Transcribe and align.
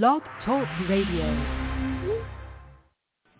Blog 0.00 0.22
Talk 0.46 0.66
Radio. 0.88 1.26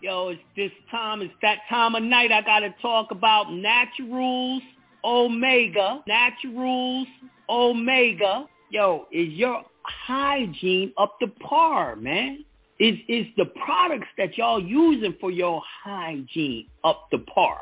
Yo, 0.01 0.27
it's 0.27 0.41
this 0.55 0.69
time. 0.91 1.23
It's 1.23 1.33
that 1.41 1.57
time 1.67 1.95
of 1.95 2.03
night. 2.03 2.31
I 2.31 2.43
gotta 2.43 2.75
talk 2.79 3.09
about 3.09 3.51
Naturals 3.51 4.61
Omega. 5.03 6.03
Naturals 6.07 7.07
Omega. 7.49 8.45
Yo, 8.69 9.07
is 9.11 9.29
your 9.29 9.63
hygiene 9.81 10.93
up 10.99 11.17
to 11.21 11.27
par, 11.27 11.95
man? 11.95 12.45
Is 12.79 12.99
is 13.07 13.25
the 13.35 13.45
products 13.65 14.09
that 14.19 14.37
y'all 14.37 14.61
using 14.61 15.15
for 15.19 15.31
your 15.31 15.59
hygiene 15.83 16.67
up 16.83 17.09
to 17.09 17.17
par? 17.17 17.61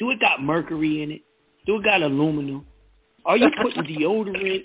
Do 0.00 0.10
it 0.10 0.18
got 0.18 0.42
mercury 0.42 1.04
in 1.04 1.12
it? 1.12 1.22
Do 1.66 1.76
it 1.76 1.84
got 1.84 2.02
aluminum? 2.02 2.66
Are 3.26 3.36
you 3.36 3.48
putting 3.62 3.84
deodorant 3.96 4.64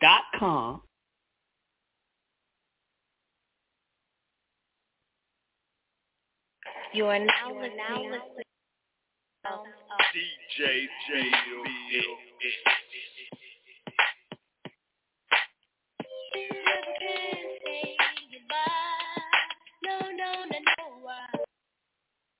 dot 0.00 0.22
com. 0.38 0.82
You 6.94 7.04
are 7.06 7.18
now 7.18 7.52
listening 7.52 7.74
DJ 9.44 10.88
J.B. 11.08 11.28
No, 19.84 19.98
no, 20.00 20.10
no, 20.10 20.32
no, 20.50 21.08
I 21.08 21.38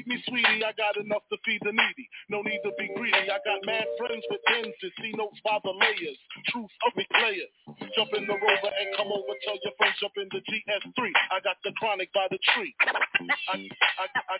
Believe 0.00 0.16
me, 0.16 0.24
sweetie, 0.28 0.64
I 0.64 0.72
got 0.80 0.96
enough 0.96 1.28
to 1.28 1.36
feed 1.44 1.60
the 1.60 1.72
needy. 1.76 2.08
No 2.30 2.40
need 2.40 2.60
to 2.64 2.72
be 2.78 2.88
greedy. 2.96 3.28
I 3.28 3.36
got 3.44 3.60
mad 3.66 3.84
friends 3.98 4.24
with 4.30 4.40
pens 4.48 4.72
and 4.80 4.92
see 4.96 5.12
notes 5.12 5.36
by 5.44 5.60
the 5.60 5.76
layers. 5.76 6.16
Truth 6.48 6.72
of 6.88 6.96
me 6.96 7.04
players. 7.12 7.52
Jump 7.96 8.08
in 8.16 8.24
the 8.24 8.32
rover 8.32 8.72
and 8.80 8.96
come 8.96 9.12
over. 9.12 9.32
Tell 9.44 9.60
your 9.60 9.76
friends 9.76 10.00
jump 10.00 10.16
in 10.16 10.28
the 10.32 10.40
GS3. 10.40 10.96
I 11.04 11.40
got 11.44 11.60
the 11.64 11.72
chronic 11.76 12.08
by 12.14 12.28
the 12.32 12.38
tree. 12.56 12.74
I, 12.80 13.60
I, 14.00 14.06
I, 14.08 14.36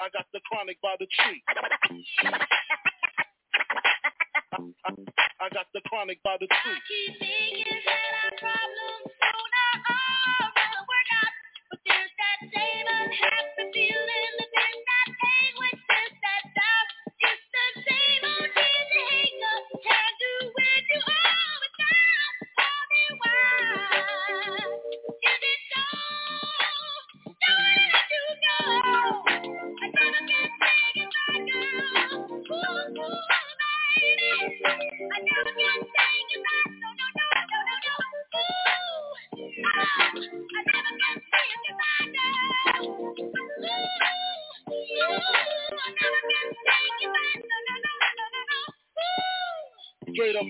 I 0.00 0.08
got 0.16 0.26
the 0.32 0.40
chronic 0.48 0.80
by 0.80 0.96
the 0.98 1.06
tree. 1.20 1.44
I, 4.88 4.90
I 5.44 5.48
got 5.52 5.66
the 5.74 5.82
chronic 5.92 6.22
by 6.22 6.36
the 6.40 6.48
tree. 6.48 7.65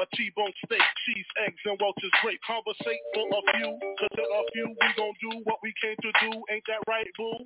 A 0.00 0.06
T-bone 0.16 0.52
steak, 0.64 0.80
cheese, 1.04 1.26
eggs, 1.44 1.60
and 1.66 1.78
Welch's 1.80 2.10
grape. 2.22 2.40
Conversate 2.46 3.04
for 3.12 3.28
a 3.28 3.42
few, 3.52 3.76
cause 4.00 4.16
in 4.16 4.24
a 4.24 4.42
few 4.52 4.66
we 4.72 4.88
gon' 4.96 5.12
do 5.20 5.30
what 5.44 5.60
we 5.62 5.72
came 5.82 5.96
to 6.00 6.12
do. 6.24 6.32
Ain't 6.50 6.64
that 6.68 6.80
right, 6.88 7.06
boo? 7.18 7.44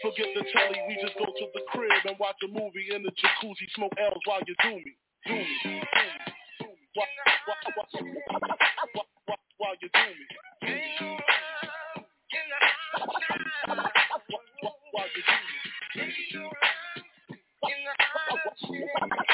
Forget 0.00 0.28
the 0.34 0.44
telly, 0.52 0.78
we 0.88 0.94
just 1.02 1.18
go 1.18 1.26
to 1.26 1.46
the 1.54 1.62
crib 1.72 1.90
and 2.06 2.18
watch 2.20 2.36
a 2.44 2.48
movie 2.48 2.88
in 2.94 3.02
the 3.02 3.10
jacuzzi, 3.18 3.66
smoke 3.74 3.92
L's 3.98 4.22
while 4.26 4.40
you 4.46 4.54
do 4.62 4.76
me. 4.76 4.94
Do 5.26 5.34
me, 5.34 5.46
do 5.64 5.70
me, 5.70 5.80
do 6.60 6.66
me. 6.70 6.86
While, 6.94 7.08
while, 7.46 7.86
while, 9.26 9.38
while, 9.58 9.76
you 9.82 9.88
do 9.90 10.06
me. 10.06 10.26
Do 10.62 10.70
me. 10.70 10.96
While 14.92 15.08
you 15.16 15.22
do 18.62 19.16
me. 19.18 19.25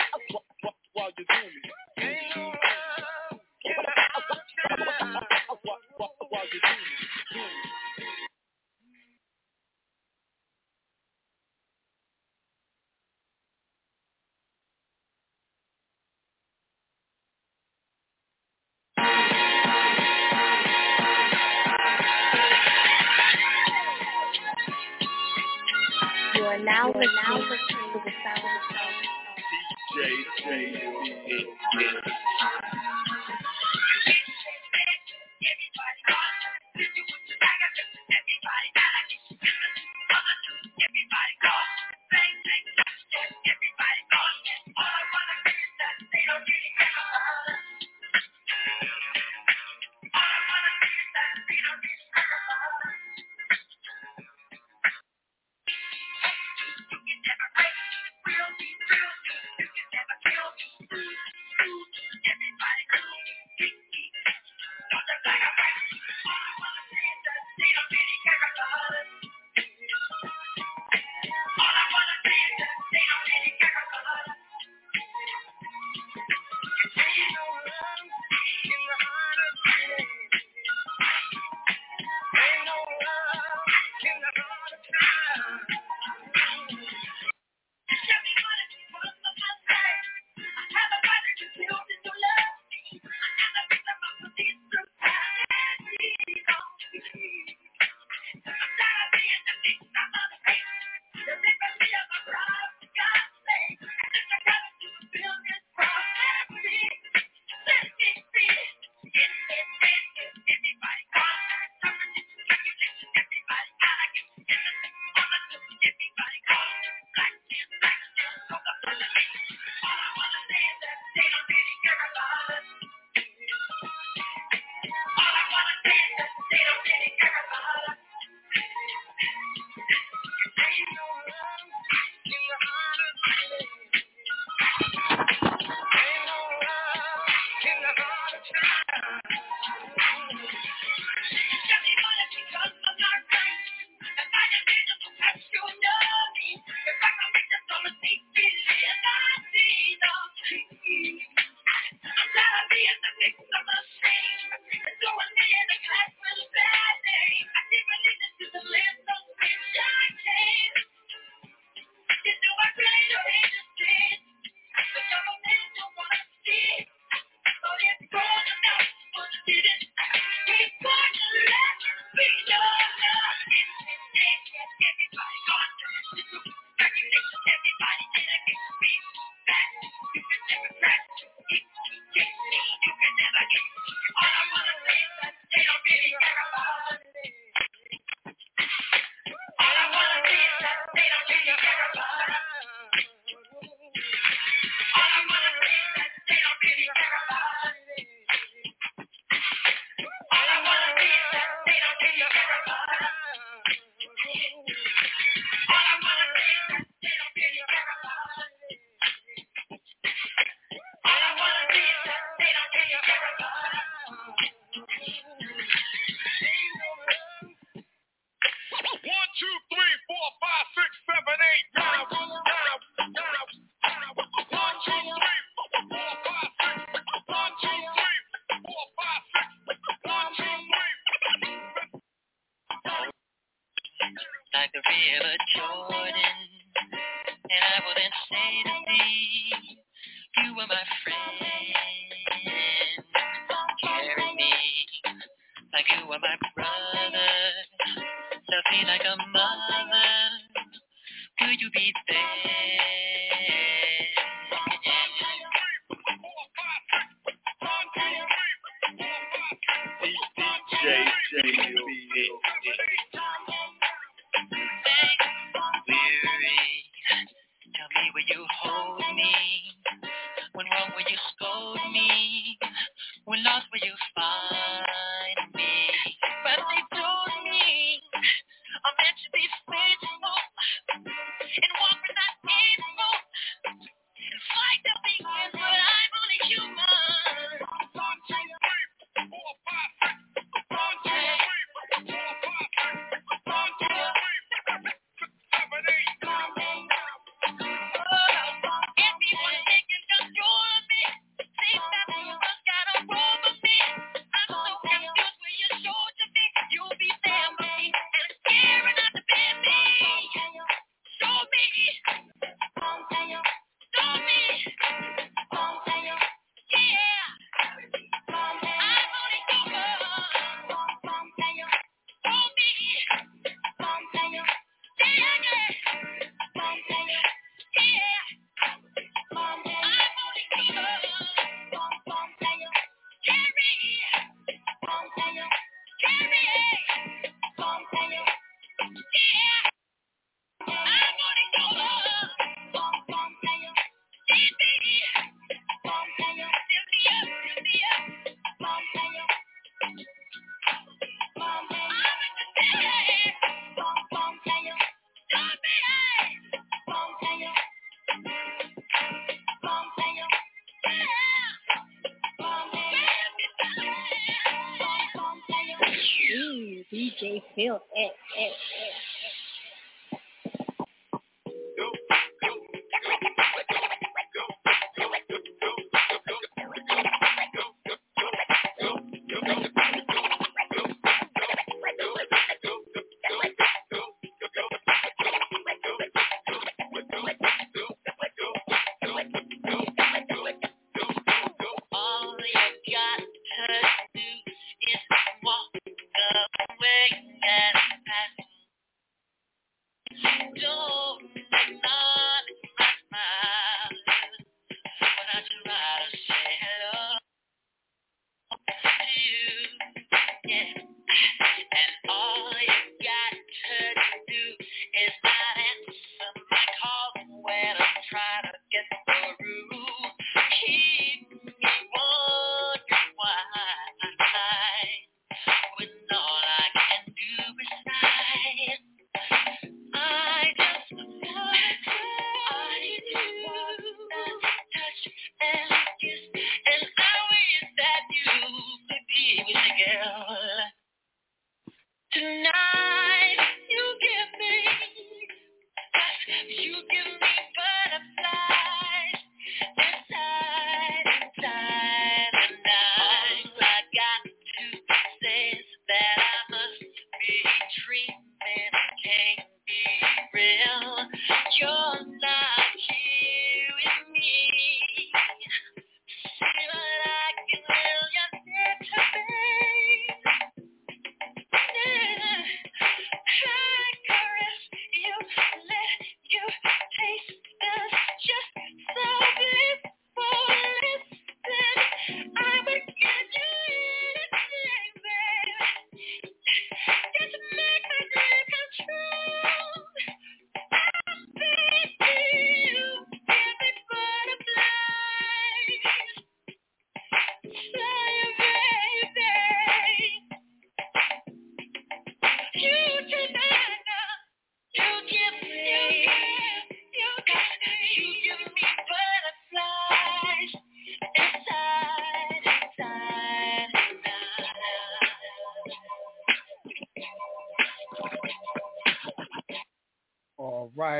feel 367.54 367.80
it. 367.94 368.12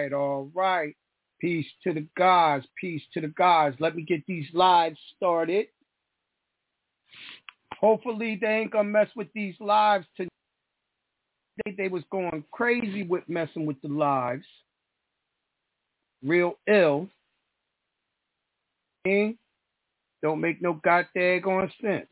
right, 0.03 0.13
all 0.13 0.51
right. 0.55 0.97
Peace 1.41 1.67
to 1.85 1.93
the 1.93 2.07
gods. 2.17 2.67
Peace 2.81 3.03
to 3.15 3.21
the 3.21 3.29
gods. 3.29 3.77
Let 3.81 3.97
me 3.97 4.03
get 4.03 4.25
these 4.27 4.47
lives 4.53 4.99
started. 5.17 5.67
Hopefully 7.81 8.39
they 8.41 8.47
ain't 8.47 8.71
gonna 8.71 8.89
mess 8.89 9.09
with 9.17 9.29
these 9.35 9.57
lives 9.59 10.07
today. 10.17 10.29
They 11.77 11.89
was 11.89 12.05
going 12.11 12.45
crazy 12.53 13.03
with 13.03 13.25
messing 13.29 13.67
with 13.67 13.81
the 13.83 13.89
lives. 13.89 14.47
Real 16.25 16.55
ill. 16.69 17.09
Don't 19.05 20.41
make 20.41 20.63
no 20.63 20.75
goddamn 20.75 21.71
sense. 21.83 22.07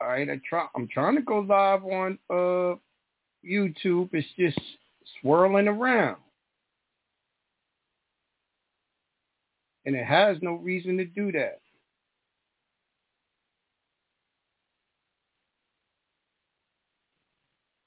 All 0.00 0.08
right, 0.08 0.28
I 0.28 0.38
try. 0.48 0.66
I'm 0.76 0.86
trying 0.92 1.16
to 1.16 1.22
go 1.22 1.38
live 1.38 1.84
on 1.84 2.18
uh 2.30 2.76
YouTube. 3.44 4.10
It's 4.12 4.26
just 4.38 4.60
swirling 5.20 5.68
around, 5.68 6.18
and 9.86 9.96
it 9.96 10.04
has 10.04 10.36
no 10.42 10.54
reason 10.54 10.96
to 10.98 11.04
do 11.04 11.32
that. 11.32 11.60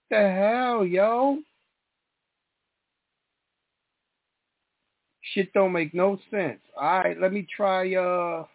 The 0.10 0.18
hell, 0.18 0.86
yo? 0.86 1.40
Shit 5.34 5.54
don't 5.54 5.72
make 5.72 5.94
no 5.94 6.20
sense. 6.30 6.60
All 6.76 7.00
right, 7.00 7.18
let 7.20 7.32
me 7.32 7.48
try 7.56 7.96
uh 7.96 8.46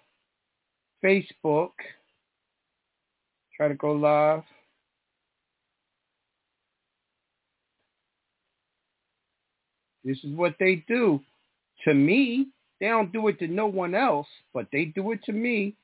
Facebook. 1.02 1.70
Try 3.56 3.68
to 3.68 3.74
go 3.74 3.92
live. 3.92 4.42
This 10.06 10.18
is 10.22 10.30
what 10.36 10.54
they 10.60 10.84
do. 10.86 11.20
To 11.84 11.92
me, 11.92 12.46
they 12.80 12.86
don't 12.86 13.12
do 13.12 13.26
it 13.26 13.40
to 13.40 13.48
no 13.48 13.66
one 13.66 13.94
else, 13.94 14.28
but 14.54 14.68
they 14.72 14.86
do 14.86 15.10
it 15.10 15.22
to 15.24 15.32
me. 15.32 15.74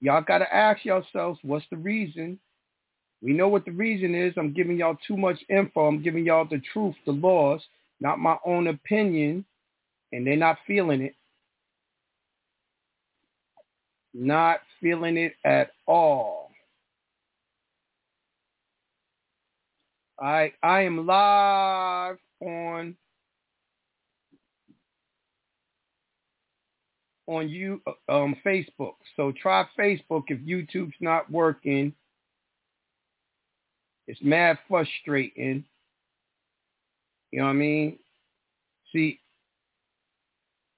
Y'all 0.00 0.22
got 0.22 0.38
to 0.38 0.54
ask 0.54 0.84
yourselves, 0.84 1.40
what's 1.42 1.66
the 1.70 1.76
reason? 1.76 2.38
We 3.22 3.32
know 3.32 3.48
what 3.48 3.64
the 3.64 3.72
reason 3.72 4.14
is. 4.14 4.34
I'm 4.36 4.52
giving 4.52 4.78
y'all 4.78 4.96
too 5.06 5.16
much 5.16 5.38
info. 5.48 5.86
I'm 5.86 6.02
giving 6.02 6.24
y'all 6.24 6.46
the 6.48 6.62
truth, 6.72 6.94
the 7.06 7.12
laws, 7.12 7.60
not 8.00 8.20
my 8.20 8.36
own 8.46 8.68
opinion, 8.68 9.44
and 10.12 10.24
they're 10.24 10.36
not 10.36 10.58
feeling 10.66 11.02
it. 11.02 11.14
Not 14.14 14.60
feeling 14.80 15.16
it 15.16 15.34
at 15.44 15.70
all. 15.86 16.50
I 20.20 20.52
I 20.62 20.82
am 20.82 21.06
live 21.06 22.16
on 22.40 22.96
on 27.26 27.48
you 27.48 27.80
um 28.08 28.36
Facebook. 28.44 28.94
So 29.16 29.32
try 29.32 29.64
Facebook 29.78 30.24
if 30.28 30.38
YouTube's 30.40 30.96
not 31.00 31.30
working. 31.30 31.92
It's 34.06 34.22
mad 34.22 34.58
frustrating. 34.68 35.64
You 37.32 37.40
know 37.40 37.46
what 37.46 37.50
I 37.50 37.54
mean? 37.54 37.98
See, 38.92 39.18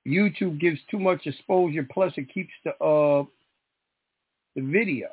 YouTube 0.06 0.58
gives 0.58 0.78
too 0.90 0.98
much 0.98 1.26
exposure. 1.26 1.86
Plus, 1.92 2.12
it 2.16 2.32
keeps 2.32 2.52
the 2.64 2.70
uh 2.82 3.24
the 4.56 4.62
video. 4.62 5.08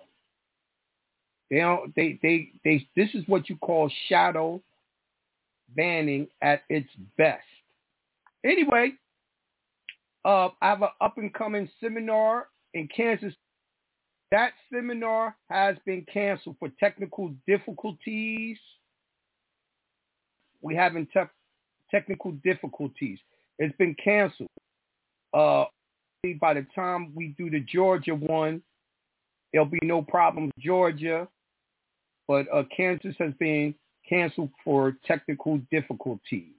They 1.50 1.58
don't. 1.58 1.94
They 1.96 2.20
they 2.22 2.52
they. 2.64 2.88
This 2.96 3.10
is 3.14 3.24
what 3.28 3.50
you 3.50 3.58
call 3.58 3.92
shadow 4.10 4.62
banning 5.76 6.28
at 6.42 6.64
its 6.70 6.90
best. 7.18 7.44
Anyway, 8.44 8.94
uh, 10.26 10.50
I 10.62 10.70
have 10.70 10.82
an 10.82 10.90
up 11.00 11.18
and 11.18 11.34
coming 11.34 11.70
seminar 11.80 12.48
in 12.74 12.90
Kansas. 12.94 13.34
That 14.32 14.54
seminar 14.74 15.36
has 15.50 15.78
been 15.86 16.06
canceled 16.12 16.56
for 16.60 16.70
technical 16.80 17.34
difficulties. 17.48 18.58
We 20.62 20.76
having 20.76 21.06
te- 21.14 21.32
technical 21.92 22.32
difficulties. 22.44 23.20
It's 23.60 23.76
been 23.78 23.96
canceled. 24.04 24.50
Uh, 25.32 25.66
by 26.42 26.56
the 26.56 26.66
time 26.74 27.14
we 27.14 27.36
do 27.38 27.52
the 27.52 27.60
Georgia 27.60 28.16
one, 28.16 28.64
there'll 29.54 29.68
be 29.68 29.80
no 29.84 30.02
problems 30.02 30.52
Georgia, 30.58 31.28
but 32.28 32.48
uh, 32.52 32.64
Kansas 32.76 33.16
has 33.20 33.34
been 33.40 33.76
canceled 34.10 34.50
for 34.64 34.98
technical 35.06 35.60
difficulties. 35.72 36.56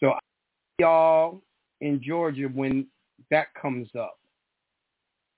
So 0.00 0.14
y'all 0.78 1.42
in 1.80 2.00
Georgia 2.02 2.48
when 2.52 2.86
that 3.30 3.48
comes 3.60 3.88
up. 3.98 4.18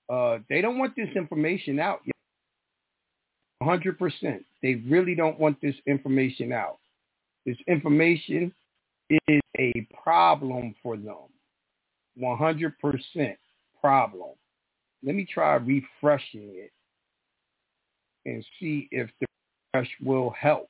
Uh, 0.09 0.39
they 0.49 0.61
don't 0.61 0.77
want 0.77 0.95
this 0.95 1.09
information 1.15 1.79
out. 1.79 2.01
100%. 3.61 4.43
They 4.63 4.75
really 4.87 5.15
don't 5.15 5.39
want 5.39 5.59
this 5.61 5.75
information 5.85 6.51
out. 6.51 6.77
This 7.45 7.57
information 7.67 8.53
is 9.09 9.41
a 9.57 9.87
problem 10.03 10.75
for 10.81 10.97
them. 10.97 11.15
100% 12.21 12.73
problem. 13.79 14.29
Let 15.03 15.15
me 15.15 15.27
try 15.31 15.55
refreshing 15.55 16.51
it 16.55 16.71
and 18.25 18.45
see 18.59 18.87
if 18.91 19.09
the 19.19 19.25
refresh 19.73 19.91
will 20.03 20.31
help. 20.31 20.69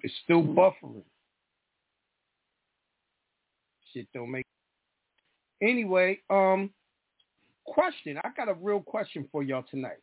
It's 0.00 0.14
still 0.24 0.42
buffering. 0.42 1.02
Shit 3.96 4.06
don't 4.12 4.30
make. 4.30 4.44
Anyway, 5.62 6.20
um, 6.28 6.70
question. 7.64 8.18
I 8.22 8.28
got 8.36 8.50
a 8.50 8.54
real 8.54 8.80
question 8.80 9.26
for 9.32 9.42
y'all 9.42 9.64
tonight. 9.70 9.96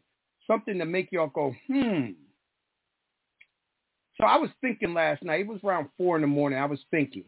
Something 0.48 0.80
to 0.80 0.86
make 0.86 1.12
y'all 1.12 1.28
go, 1.28 1.54
hmm. 1.68 2.12
So 4.18 4.26
I 4.26 4.38
was 4.38 4.50
thinking 4.62 4.94
last 4.94 5.24
night. 5.24 5.42
It 5.42 5.48
was 5.48 5.60
around 5.64 5.90
four 5.98 6.16
in 6.16 6.22
the 6.22 6.28
morning. 6.28 6.60
I 6.60 6.66
was 6.66 6.80
thinking. 6.90 7.24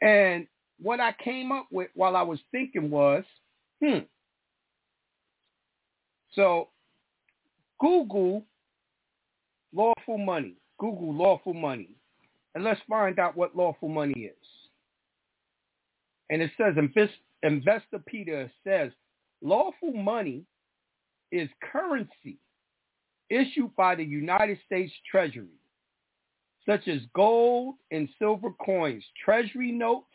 And 0.00 0.46
what 0.80 1.00
I 1.00 1.14
came 1.22 1.50
up 1.50 1.66
with 1.70 1.88
while 1.94 2.16
I 2.16 2.22
was 2.22 2.38
thinking 2.52 2.90
was, 2.90 3.24
hmm. 3.82 4.00
So 6.34 6.68
Google 7.80 8.44
lawful 9.72 10.18
money. 10.18 10.54
Google 10.78 11.12
lawful 11.12 11.54
money. 11.54 11.90
And 12.54 12.64
let's 12.64 12.80
find 12.88 13.18
out 13.18 13.36
what 13.36 13.56
lawful 13.56 13.88
money 13.88 14.20
is. 14.20 14.48
And 16.30 16.40
it 16.40 16.50
says, 16.56 16.74
Investopedia 17.44 18.50
says, 18.66 18.92
lawful 19.42 19.92
money 19.92 20.44
is 21.32 21.48
currency 21.72 22.38
issued 23.30 23.74
by 23.76 23.94
the 23.94 24.04
United 24.04 24.58
States 24.64 24.92
Treasury, 25.10 25.58
such 26.66 26.86
as 26.88 27.00
gold 27.14 27.74
and 27.90 28.08
silver 28.18 28.50
coins, 28.64 29.04
treasury 29.24 29.72
notes, 29.72 30.06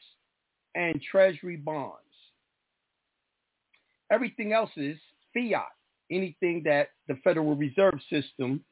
and 0.75 1.01
treasury 1.01 1.57
bonds. 1.57 1.95
Everything 4.11 4.53
else 4.53 4.71
is 4.77 4.97
fiat, 5.33 5.67
anything 6.11 6.63
that 6.65 6.89
the 7.07 7.15
Federal 7.23 7.55
Reserve 7.55 7.99
System 8.09 8.63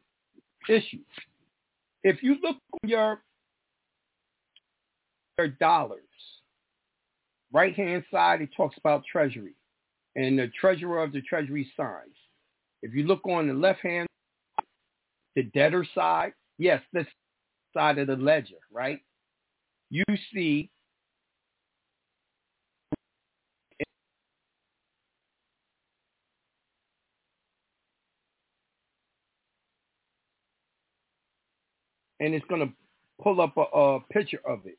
issues. 0.70 1.06
If 2.04 2.24
you 2.24 2.38
look 2.42 2.58
on 2.82 2.90
your, 2.90 3.22
your 5.38 5.48
dollars, 5.48 6.00
right-hand 7.54 8.04
side, 8.12 8.42
it 8.42 8.50
talks 8.56 8.78
about 8.78 9.04
treasury 9.10 9.54
and 10.16 10.40
the 10.40 10.48
treasurer 10.60 11.04
of 11.04 11.12
the 11.12 11.22
treasury 11.22 11.72
signs. 11.78 12.16
If 12.82 12.94
you 12.94 13.04
look 13.04 13.26
on 13.28 13.48
the 13.48 13.54
left 13.54 13.82
hand, 13.82 14.08
the 15.36 15.44
debtor 15.44 15.86
side, 15.94 16.34
yes, 16.58 16.82
this 16.92 17.06
side 17.74 18.00
of 18.00 18.08
the 18.08 18.16
ledger, 18.16 18.56
right? 18.72 19.00
You 19.90 20.04
see 20.34 20.72
and 32.20 32.34
it's 32.34 32.46
going 32.48 32.62
to 32.62 32.74
pull 33.22 33.40
up 33.40 33.56
a, 33.58 33.62
a 33.62 34.00
picture 34.12 34.42
of 34.48 34.66
it. 34.66 34.78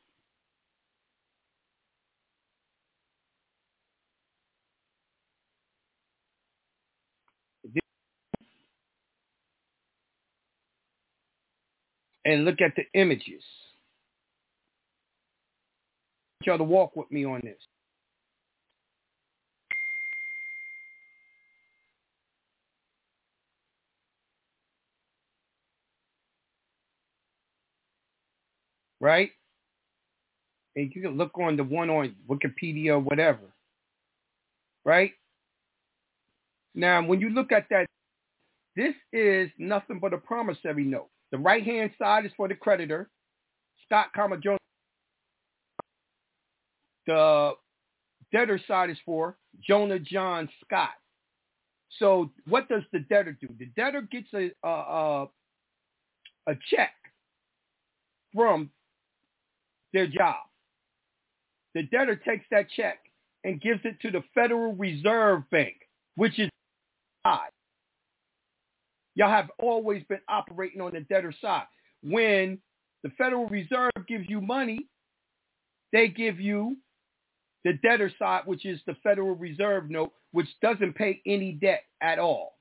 And 12.29 12.45
look 12.45 12.61
at 12.61 12.75
the 12.75 12.83
images. 12.93 13.43
I 16.41 16.45
want 16.45 16.47
y'all 16.47 16.57
to 16.59 16.63
walk 16.63 16.95
with 16.95 17.11
me 17.11 17.25
on 17.25 17.41
this. 17.43 17.57
right? 28.99 29.31
And 30.75 30.91
you 30.93 31.01
can 31.01 31.17
look 31.17 31.37
on 31.37 31.57
the 31.57 31.63
one 31.63 31.89
on 31.89 32.15
Wikipedia 32.27 32.91
or 32.91 32.99
whatever, 32.99 33.39
right? 34.85 35.11
Now, 36.75 37.05
when 37.05 37.19
you 37.19 37.29
look 37.29 37.51
at 37.51 37.67
that, 37.69 37.85
this 38.75 38.93
is 39.11 39.49
nothing 39.57 39.99
but 39.99 40.13
a 40.13 40.17
promissory 40.17 40.83
note. 40.83 41.09
The 41.31 41.37
right-hand 41.37 41.91
side 41.99 42.25
is 42.25 42.31
for 42.35 42.47
the 42.47 42.55
creditor, 42.55 43.09
Scott, 43.85 44.07
comma 44.15 44.37
Jones. 44.37 44.59
The 47.05 47.53
debtor 48.31 48.59
side 48.67 48.89
is 48.89 48.97
for 49.05 49.37
Jonah 49.61 49.99
John 49.99 50.49
Scott. 50.63 50.89
So 51.97 52.31
what 52.47 52.69
does 52.69 52.83
the 52.91 52.99
debtor 52.99 53.37
do? 53.39 53.47
The 53.57 53.65
debtor 53.75 54.03
gets 54.03 54.27
a 54.33 54.51
a, 54.63 55.27
a, 56.47 56.53
check 56.69 56.93
from 58.33 58.69
their 59.91 60.05
job. 60.07 60.37
The 61.73 61.83
debtor 61.83 62.15
takes 62.15 62.45
that 62.51 62.67
check 62.75 62.99
and 63.43 63.61
gives 63.61 63.81
it 63.85 63.99
to 64.01 64.11
the 64.11 64.23
Federal 64.35 64.73
Reserve 64.73 65.49
Bank, 65.49 65.75
which 66.15 66.37
is 66.37 66.49
side. 67.25 67.49
Y'all 69.19 69.29
have 69.29 69.51
always 69.61 70.01
been 70.07 70.21
operating 70.29 70.79
on 70.79 70.93
the 70.93 71.01
debtor 71.01 71.33
side. 71.41 71.65
When 72.01 72.57
the 73.03 73.09
Federal 73.17 73.47
Reserve 73.49 73.91
gives 74.07 74.23
you 74.29 74.39
money, 74.39 74.87
they 75.91 76.07
give 76.07 76.39
you 76.39 76.77
the 77.65 77.73
debtor 77.83 78.13
side, 78.17 78.43
which 78.45 78.65
is 78.65 78.79
the 78.87 78.95
Federal 79.03 79.35
Reserve 79.35 79.89
note, 79.89 80.13
which 80.31 80.47
doesn't 80.61 80.95
pay 80.95 81.21
any 81.27 81.51
debt 81.51 81.83
at 82.01 82.17
all. 82.17 82.53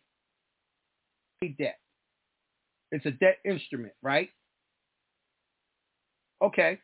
Any 1.40 1.52
debt. 1.52 1.78
It's 2.90 3.06
a 3.06 3.12
debt 3.12 3.38
instrument, 3.44 3.92
right? 4.02 4.30
Okay. 6.42 6.80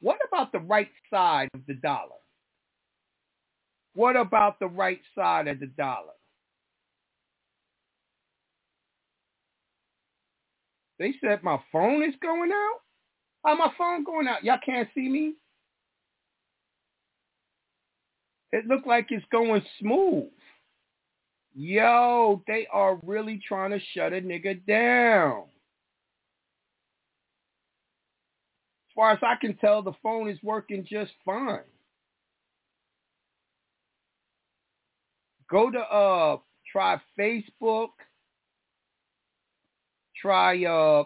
What 0.00 0.18
about 0.30 0.52
the 0.52 0.58
right 0.58 0.90
side 1.10 1.48
of 1.54 1.60
the 1.66 1.74
dollar? 1.74 2.10
What 3.94 4.16
about 4.16 4.58
the 4.60 4.68
right 4.68 5.00
side 5.14 5.48
of 5.48 5.60
the 5.60 5.66
dollar? 5.68 6.12
They 10.98 11.14
said 11.20 11.42
my 11.42 11.58
phone 11.72 12.02
is 12.02 12.14
going 12.22 12.50
out. 12.52 12.80
How 13.44 13.56
my 13.56 13.72
phone 13.76 14.04
going 14.04 14.26
out? 14.26 14.44
Y'all 14.44 14.58
can't 14.64 14.88
see 14.94 15.08
me. 15.08 15.34
It 18.52 18.66
looked 18.66 18.86
like 18.86 19.08
it's 19.10 19.24
going 19.30 19.62
smooth. 19.80 20.30
Yo, 21.54 22.42
they 22.46 22.66
are 22.72 22.98
really 23.02 23.40
trying 23.46 23.70
to 23.70 23.80
shut 23.94 24.12
a 24.12 24.20
nigga 24.20 24.64
down. 24.66 25.44
As 28.88 28.94
far 28.94 29.12
as 29.12 29.18
I 29.22 29.34
can 29.40 29.56
tell, 29.56 29.82
the 29.82 29.92
phone 30.02 30.28
is 30.28 30.38
working 30.42 30.86
just 30.88 31.12
fine. 31.24 31.60
Go 35.50 35.70
to 35.70 35.78
uh 35.78 36.38
try 36.70 37.00
Facebook, 37.18 37.90
try 40.20 40.64
uh 40.64 41.04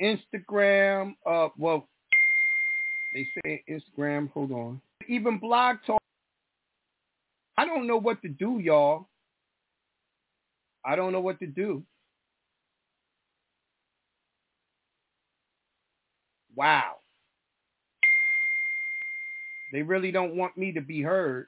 Instagram, 0.00 1.14
uh 1.26 1.48
well 1.56 1.88
they 3.12 3.26
say 3.44 3.62
Instagram, 3.68 4.30
hold 4.30 4.52
on. 4.52 4.80
Even 5.08 5.38
Blog 5.38 5.78
Talk. 5.86 6.00
I 7.56 7.66
don't 7.66 7.86
know 7.86 7.96
what 7.96 8.22
to 8.22 8.28
do, 8.28 8.58
y'all. 8.58 9.08
I 10.84 10.96
don't 10.96 11.12
know 11.12 11.20
what 11.20 11.38
to 11.40 11.46
do. 11.46 11.82
Wow. 16.54 16.96
They 19.72 19.82
really 19.82 20.10
don't 20.10 20.36
want 20.36 20.56
me 20.56 20.72
to 20.72 20.80
be 20.80 21.02
heard. 21.02 21.46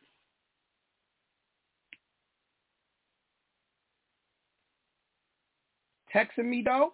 Texting 6.14 6.46
me 6.46 6.62
though? 6.64 6.92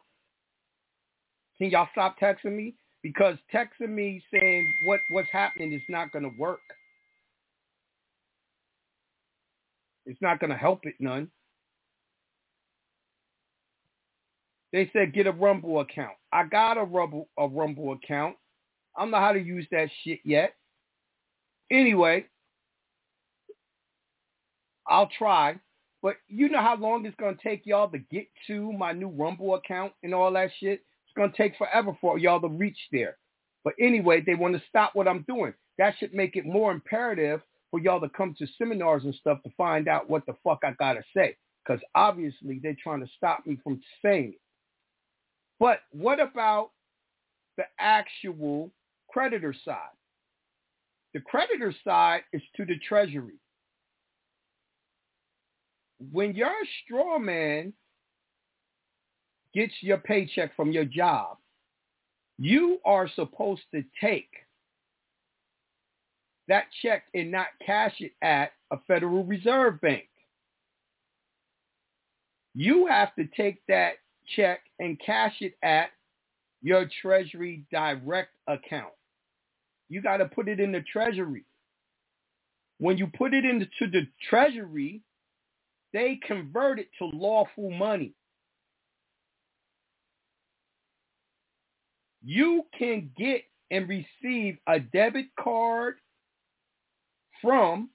Can 1.58 1.70
y'all 1.70 1.88
stop 1.92 2.16
texting 2.20 2.56
me? 2.56 2.74
Because 3.02 3.36
texting 3.52 3.90
me 3.90 4.22
saying 4.32 4.66
what, 4.84 5.00
what's 5.10 5.28
happening 5.32 5.72
is 5.72 5.82
not 5.88 6.12
going 6.12 6.24
to 6.24 6.30
work. 6.38 6.60
It's 10.06 10.20
not 10.22 10.40
going 10.40 10.50
to 10.50 10.56
help 10.56 10.80
it 10.84 10.94
none. 11.00 11.28
They 14.72 14.90
said 14.92 15.14
get 15.14 15.26
a 15.26 15.32
Rumble 15.32 15.80
account. 15.80 16.16
I 16.32 16.44
got 16.44 16.76
a 16.78 16.84
Rumble 16.84 17.28
a 17.38 17.48
Rumble 17.48 17.92
account. 17.92 18.36
I 18.96 19.02
don't 19.02 19.10
know 19.10 19.18
how 19.18 19.32
to 19.32 19.42
use 19.42 19.66
that 19.70 19.88
shit 20.02 20.20
yet. 20.24 20.54
Anyway, 21.70 22.26
I'll 24.86 25.08
try. 25.18 25.56
But 26.02 26.16
you 26.28 26.48
know 26.48 26.60
how 26.60 26.76
long 26.76 27.04
it's 27.06 27.16
gonna 27.16 27.36
take 27.42 27.66
y'all 27.66 27.88
to 27.90 27.98
get 27.98 28.26
to 28.46 28.72
my 28.72 28.92
new 28.92 29.08
Rumble 29.08 29.54
account 29.54 29.92
and 30.02 30.14
all 30.14 30.32
that 30.32 30.50
shit? 30.58 30.80
It's 31.04 31.14
gonna 31.16 31.32
take 31.36 31.56
forever 31.56 31.96
for 32.00 32.18
y'all 32.18 32.40
to 32.40 32.48
reach 32.48 32.78
there. 32.92 33.16
But 33.64 33.74
anyway, 33.80 34.22
they 34.24 34.34
want 34.34 34.54
to 34.54 34.62
stop 34.68 34.94
what 34.94 35.08
I'm 35.08 35.24
doing. 35.28 35.52
That 35.78 35.94
should 35.98 36.14
make 36.14 36.36
it 36.36 36.46
more 36.46 36.70
imperative 36.70 37.40
for 37.70 37.80
y'all 37.80 38.00
to 38.00 38.08
come 38.08 38.34
to 38.38 38.46
seminars 38.56 39.04
and 39.04 39.14
stuff 39.14 39.42
to 39.42 39.50
find 39.56 39.88
out 39.88 40.08
what 40.08 40.24
the 40.26 40.34
fuck 40.44 40.60
I 40.64 40.72
gotta 40.78 41.02
say. 41.14 41.36
Because 41.64 41.82
obviously 41.94 42.60
they're 42.62 42.76
trying 42.82 43.00
to 43.00 43.10
stop 43.16 43.44
me 43.46 43.58
from 43.62 43.80
saying 44.02 44.34
it. 44.34 44.40
But 45.58 45.80
what 45.90 46.20
about 46.20 46.70
the 47.56 47.64
actual 47.78 48.70
creditor 49.10 49.54
side? 49.64 49.90
The 51.14 51.20
creditor 51.20 51.74
side 51.84 52.22
is 52.32 52.42
to 52.56 52.64
the 52.64 52.78
treasury. 52.78 53.34
When 55.98 56.34
your 56.34 56.54
straw 56.84 57.18
man 57.18 57.72
gets 59.54 59.74
your 59.80 59.98
paycheck 59.98 60.54
from 60.54 60.70
your 60.70 60.84
job, 60.84 61.38
you 62.38 62.78
are 62.84 63.08
supposed 63.14 63.62
to 63.74 63.82
take 64.00 64.30
that 66.46 66.64
check 66.82 67.04
and 67.14 67.30
not 67.30 67.48
cash 67.64 67.94
it 68.00 68.12
at 68.22 68.52
a 68.70 68.78
Federal 68.86 69.24
Reserve 69.24 69.80
Bank. 69.80 70.08
You 72.54 72.86
have 72.86 73.14
to 73.16 73.26
take 73.36 73.60
that 73.68 73.94
check 74.36 74.60
and 74.78 74.98
cash 75.04 75.34
it 75.40 75.54
at 75.62 75.90
your 76.62 76.88
Treasury 77.02 77.64
Direct 77.70 78.30
account. 78.46 78.92
You 79.88 80.02
got 80.02 80.18
to 80.18 80.26
put 80.26 80.48
it 80.48 80.60
in 80.60 80.72
the 80.72 80.82
Treasury. 80.82 81.44
When 82.78 82.98
you 82.98 83.08
put 83.08 83.34
it 83.34 83.44
into 83.44 83.66
the 83.80 84.06
Treasury, 84.28 85.02
they 85.92 86.20
convert 86.26 86.78
it 86.78 86.88
to 86.98 87.04
lawful 87.06 87.70
money. 87.70 88.14
You 92.22 92.64
can 92.78 93.10
get 93.16 93.44
and 93.70 93.88
receive 93.88 94.58
a 94.66 94.80
debit 94.80 95.26
card 95.38 95.96
from 97.40 97.90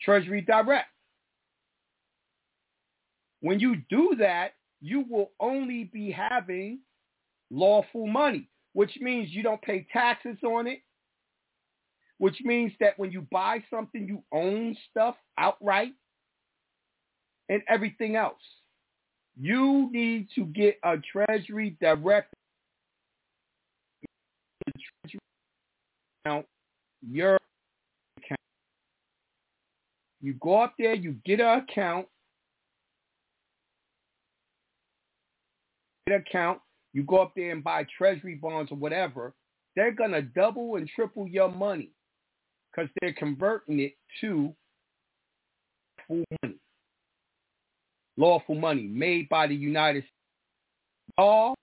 Treasury 0.00 0.42
Direct. 0.42 0.88
When 3.40 3.60
you 3.60 3.76
do 3.88 4.16
that, 4.18 4.52
you 4.80 5.04
will 5.08 5.32
only 5.40 5.84
be 5.84 6.10
having 6.10 6.80
lawful 7.50 8.06
money, 8.06 8.48
which 8.72 8.98
means 9.00 9.30
you 9.30 9.42
don't 9.42 9.62
pay 9.62 9.86
taxes 9.92 10.36
on 10.44 10.66
it, 10.66 10.80
which 12.18 12.38
means 12.42 12.72
that 12.80 12.98
when 12.98 13.10
you 13.10 13.26
buy 13.30 13.62
something, 13.70 14.06
you 14.06 14.22
own 14.32 14.76
stuff 14.90 15.16
outright 15.36 15.92
and 17.48 17.62
everything 17.68 18.16
else. 18.16 18.42
You 19.40 19.88
need 19.92 20.28
to 20.34 20.44
get 20.46 20.78
a 20.84 20.96
Treasury 20.98 21.76
Direct 21.80 22.32
account, 26.26 26.46
your 27.08 27.38
account. 28.18 28.40
You 30.20 30.34
go 30.34 30.60
up 30.60 30.74
there, 30.78 30.94
you 30.94 31.16
get 31.24 31.40
an 31.40 31.60
account, 31.60 32.06
account, 36.12 36.60
you 36.92 37.02
go 37.02 37.18
up 37.18 37.32
there 37.36 37.52
and 37.52 37.62
buy 37.62 37.86
treasury 37.96 38.34
bonds 38.34 38.72
or 38.72 38.76
whatever, 38.76 39.34
they're 39.76 39.92
going 39.92 40.12
to 40.12 40.22
double 40.22 40.76
and 40.76 40.88
triple 40.88 41.28
your 41.28 41.50
money 41.50 41.90
because 42.70 42.90
they're 43.00 43.12
converting 43.12 43.80
it 43.80 43.94
to 44.20 44.52
full 46.06 46.24
money, 46.42 46.56
lawful 48.18 48.56
money 48.56 48.82
made 48.82 49.28
by 49.28 49.46
the 49.46 49.54
United 49.54 50.02
States. 50.02 50.12
All 51.16 51.54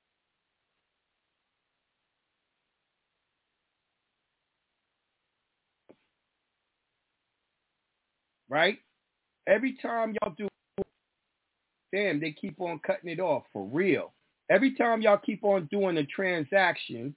right? 8.49 8.79
Every 9.47 9.77
time 9.81 10.15
y'all 10.21 10.33
do, 10.37 10.47
damn, 11.93 12.19
they 12.19 12.31
keep 12.31 12.59
on 12.59 12.79
cutting 12.79 13.09
it 13.09 13.19
off 13.19 13.43
for 13.53 13.65
real. 13.65 14.13
Every 14.49 14.75
time 14.75 15.01
y'all 15.01 15.17
keep 15.17 15.43
on 15.43 15.67
doing 15.71 15.97
a 15.97 16.05
transaction, 16.05 17.15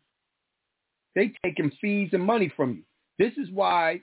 they 1.14 1.32
taking 1.44 1.72
fees 1.80 2.10
and 2.12 2.22
money 2.22 2.52
from 2.54 2.70
you. 2.74 2.82
This 3.18 3.32
is 3.38 3.50
why 3.50 4.02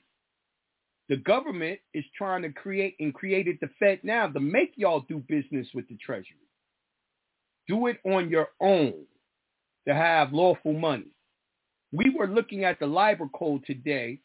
the 1.08 1.18
government 1.18 1.80
is 1.94 2.04
trying 2.18 2.42
to 2.42 2.52
create 2.52 2.96
and 3.00 3.14
created 3.14 3.58
the 3.62 3.70
FedNow 3.82 4.34
to 4.34 4.40
make 4.40 4.74
y'all 4.76 5.06
do 5.08 5.24
business 5.28 5.68
with 5.74 5.88
the 5.88 5.98
Treasury. 5.98 6.38
Do 7.68 7.88
it 7.88 7.98
on 8.06 8.30
your 8.30 8.50
own 8.60 8.94
to 9.88 9.94
have 9.94 10.34
lawful 10.34 10.74
money. 10.74 11.12
We 11.92 12.14
were 12.18 12.28
looking 12.28 12.64
at 12.64 12.80
the 12.80 12.88
Lieber 12.88 13.28
code 13.38 13.64
today, 13.66 14.20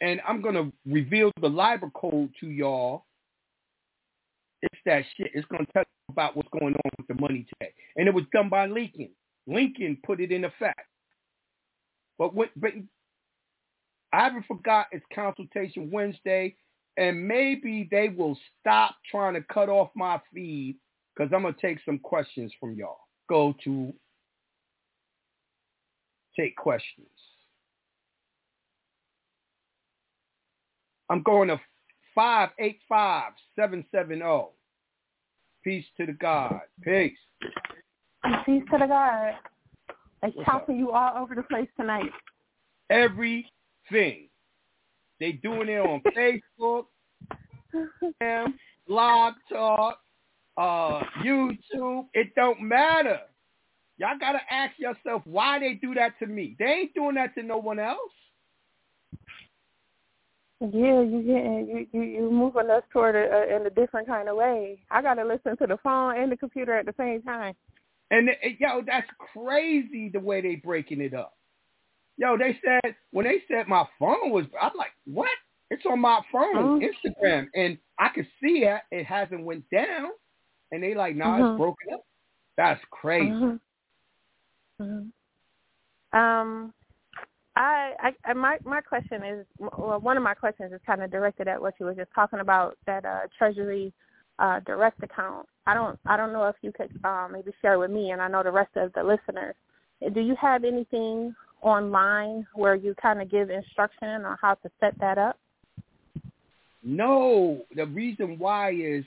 and 0.00 0.20
I'm 0.26 0.42
gonna 0.42 0.70
reveal 0.86 1.32
the 1.40 1.48
Lieber 1.48 1.90
code 1.90 2.30
to 2.40 2.46
y'all. 2.46 3.06
It's 4.62 4.80
that 4.84 5.04
shit. 5.16 5.30
It's 5.34 5.46
gonna 5.48 5.66
tell 5.72 5.82
you 5.82 6.12
about 6.12 6.36
what's 6.36 6.48
going 6.50 6.74
on 6.74 6.90
with 6.98 7.08
the 7.08 7.14
money 7.14 7.46
today, 7.54 7.72
and 7.96 8.06
it 8.06 8.14
was 8.14 8.24
done 8.32 8.48
by 8.50 8.66
Lincoln. 8.66 9.10
Lincoln 9.46 9.98
put 10.04 10.20
it 10.20 10.30
in 10.30 10.44
effect. 10.44 10.86
But 12.18 12.34
when, 12.34 12.48
but 12.56 12.72
I 14.12 14.24
haven't 14.24 14.46
forgot 14.46 14.86
it's 14.92 15.04
consultation 15.14 15.90
Wednesday, 15.90 16.56
and 16.96 17.26
maybe 17.26 17.88
they 17.90 18.08
will 18.08 18.38
stop 18.60 18.96
trying 19.10 19.34
to 19.34 19.42
cut 19.42 19.68
off 19.68 19.90
my 19.94 20.20
feed 20.32 20.76
because 21.14 21.32
I'm 21.34 21.42
gonna 21.42 21.54
take 21.60 21.78
some 21.84 21.98
questions 21.98 22.52
from 22.58 22.74
y'all. 22.74 22.98
Go 23.28 23.54
to 23.64 23.92
take 26.38 26.56
questions. 26.56 27.06
I'm 31.10 31.22
going 31.22 31.48
to 31.48 31.60
five 32.14 32.50
eight 32.58 32.80
five 32.88 33.32
seven 33.56 33.84
seven 33.92 34.18
zero. 34.18 34.50
Peace 35.64 35.84
to 35.96 36.06
the 36.06 36.12
God. 36.12 36.60
Peace. 36.82 37.12
Peace 38.46 38.62
to 38.70 38.78
the 38.78 38.86
God. 38.86 39.34
What's 40.20 40.36
chopping 40.44 40.78
you 40.78 40.92
all 40.92 41.22
over 41.22 41.34
the 41.34 41.42
place 41.42 41.68
tonight. 41.78 42.10
Everything. 43.90 44.28
They 45.20 45.32
doing 45.32 45.68
it 45.68 45.80
on 45.80 46.02
Facebook, 46.16 46.84
Blog 48.86 49.34
Talk, 49.50 49.98
uh, 50.56 51.00
YouTube. 51.24 52.06
It 52.14 52.34
don't 52.36 52.60
matter. 52.62 53.20
Y'all 53.98 54.18
gotta 54.18 54.40
ask 54.50 54.78
yourself 54.78 55.22
why 55.24 55.58
they 55.58 55.74
do 55.74 55.94
that 55.94 56.18
to 56.20 56.26
me. 56.26 56.54
They 56.58 56.66
ain't 56.66 56.94
doing 56.94 57.16
that 57.16 57.34
to 57.34 57.42
no 57.42 57.58
one 57.58 57.80
else. 57.80 57.98
Yeah, 60.60 61.02
you 61.02 61.22
getting 61.26 61.68
you 61.68 61.86
you 61.92 62.02
you 62.02 62.30
moving 62.30 62.70
us 62.70 62.82
toward 62.92 63.16
a, 63.16 63.18
a, 63.18 63.56
in 63.56 63.66
a 63.66 63.70
different 63.70 64.06
kind 64.06 64.28
of 64.28 64.36
way. 64.36 64.80
I 64.90 65.02
gotta 65.02 65.24
listen 65.24 65.56
to 65.56 65.66
the 65.66 65.78
phone 65.82 66.16
and 66.16 66.30
the 66.30 66.36
computer 66.36 66.76
at 66.76 66.86
the 66.86 66.94
same 66.96 67.22
time. 67.22 67.54
And 68.10 68.28
it, 68.28 68.56
yo, 68.60 68.82
that's 68.86 69.08
crazy 69.34 70.08
the 70.08 70.20
way 70.20 70.40
they 70.40 70.56
breaking 70.56 71.00
it 71.00 71.14
up. 71.14 71.37
Yo, 72.18 72.36
they 72.36 72.58
said 72.64 72.96
when 73.12 73.24
they 73.24 73.42
said 73.48 73.68
my 73.68 73.84
phone 73.98 74.30
was, 74.30 74.44
I'm 74.60 74.76
like, 74.76 74.92
what? 75.06 75.30
It's 75.70 75.84
on 75.86 76.00
my 76.00 76.20
phone, 76.32 76.80
Mhm. 76.80 76.88
Instagram, 76.88 77.48
and 77.54 77.78
I 77.98 78.08
can 78.08 78.26
see 78.40 78.64
it. 78.64 78.80
It 78.90 79.04
hasn't 79.04 79.44
went 79.44 79.68
down, 79.70 80.10
and 80.72 80.82
they 80.82 80.94
like, 80.94 81.14
nah, 81.14 81.38
Mhm. 81.38 81.50
it's 81.50 81.58
broken 81.58 81.94
up. 81.94 82.04
That's 82.56 82.84
crazy. 82.90 83.30
Mhm. 83.30 83.60
Mhm. 84.80 85.12
Um, 86.12 86.74
I, 87.54 87.94
I, 88.00 88.14
I, 88.24 88.32
my, 88.32 88.58
my 88.64 88.80
question 88.80 89.22
is, 89.22 89.46
well, 89.58 90.00
one 90.00 90.16
of 90.16 90.22
my 90.22 90.34
questions 90.34 90.72
is 90.72 90.80
kind 90.86 91.02
of 91.02 91.10
directed 91.10 91.48
at 91.48 91.60
what 91.60 91.74
you 91.78 91.86
were 91.86 91.94
just 91.94 92.12
talking 92.14 92.38
about, 92.40 92.78
that 92.86 93.04
uh, 93.04 93.26
Treasury 93.36 93.92
uh, 94.38 94.60
direct 94.60 95.02
account. 95.02 95.46
I 95.66 95.74
don't, 95.74 95.98
I 96.06 96.16
don't 96.16 96.32
know 96.32 96.46
if 96.46 96.56
you 96.62 96.72
could 96.72 96.90
um, 97.04 97.32
maybe 97.32 97.52
share 97.60 97.78
with 97.78 97.90
me, 97.90 98.12
and 98.12 98.22
I 98.22 98.28
know 98.28 98.42
the 98.42 98.52
rest 98.52 98.76
of 98.76 98.92
the 98.94 99.02
listeners. 99.02 99.56
Do 100.14 100.20
you 100.20 100.36
have 100.36 100.64
anything 100.64 101.34
online 101.62 102.46
where 102.54 102.74
you 102.74 102.94
kind 103.00 103.20
of 103.20 103.30
give 103.30 103.50
instruction 103.50 104.24
on 104.24 104.36
how 104.40 104.54
to 104.54 104.70
set 104.80 104.94
that 105.00 105.18
up? 105.18 105.38
No, 106.82 107.62
the 107.74 107.86
reason 107.86 108.38
why 108.38 108.72
is 108.72 109.04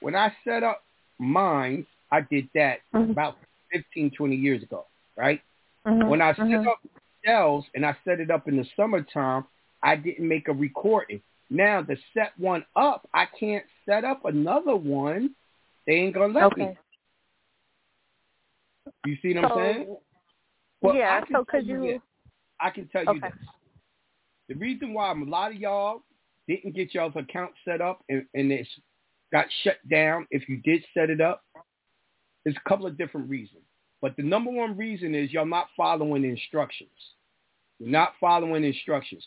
when 0.00 0.14
I 0.14 0.32
set 0.44 0.62
up 0.62 0.82
mine, 1.18 1.86
I 2.10 2.22
did 2.22 2.48
that 2.54 2.80
Mhm. 2.94 3.10
about 3.10 3.36
15, 3.70 4.10
20 4.10 4.36
years 4.36 4.62
ago, 4.62 4.86
right? 5.16 5.40
Mhm. 5.86 6.08
When 6.08 6.20
I 6.20 6.34
set 6.34 6.46
Mhm. 6.46 6.66
up 6.66 6.80
shells 7.24 7.64
and 7.74 7.86
I 7.86 7.96
set 8.04 8.20
it 8.20 8.30
up 8.30 8.48
in 8.48 8.56
the 8.56 8.64
summertime, 8.76 9.46
I 9.82 9.96
didn't 9.96 10.26
make 10.26 10.48
a 10.48 10.52
recording. 10.52 11.22
Now 11.50 11.82
to 11.82 11.96
set 12.14 12.32
one 12.38 12.64
up, 12.76 13.08
I 13.12 13.26
can't 13.26 13.64
set 13.84 14.04
up 14.04 14.24
another 14.24 14.76
one. 14.76 15.34
They 15.86 15.94
ain't 15.94 16.14
gonna 16.14 16.32
let 16.32 16.44
Okay. 16.44 16.66
me. 16.66 16.76
You 19.04 19.16
see 19.16 19.34
what 19.34 19.44
I'm 19.44 19.50
saying? 19.56 19.96
Well, 20.82 20.94
I 20.94 20.98
yeah. 20.98 21.20
can 21.20 21.36
So 21.36 21.44
could 21.44 21.66
you 21.66 21.84
you? 21.84 21.92
this. 21.92 22.00
I 22.60 22.70
can 22.70 22.88
tell 22.88 23.04
you 23.04 23.10
Okay. 23.10 23.28
this. 23.28 23.48
The 24.48 24.54
reason 24.56 24.92
why 24.92 25.10
a 25.10 25.14
lot 25.14 25.52
of 25.52 25.56
y'all 25.56 26.02
didn't 26.48 26.74
get 26.74 26.94
y'all's 26.94 27.16
account 27.16 27.52
set 27.64 27.80
up 27.80 28.04
and, 28.08 28.26
and 28.34 28.52
it's 28.52 28.68
got 29.32 29.46
shut 29.62 29.76
down 29.88 30.26
if 30.30 30.48
you 30.48 30.58
did 30.58 30.84
set 30.92 31.08
it 31.08 31.20
up 31.20 31.42
is 32.44 32.54
a 32.56 32.68
couple 32.68 32.86
of 32.86 32.98
different 32.98 33.30
reasons. 33.30 33.62
But 34.00 34.16
the 34.16 34.22
number 34.22 34.50
one 34.50 34.76
reason 34.76 35.14
is 35.14 35.32
y'all 35.32 35.46
not 35.46 35.68
following 35.76 36.24
instructions. 36.24 36.90
You're 37.78 37.88
not 37.90 38.14
following 38.20 38.64
instructions. 38.64 39.26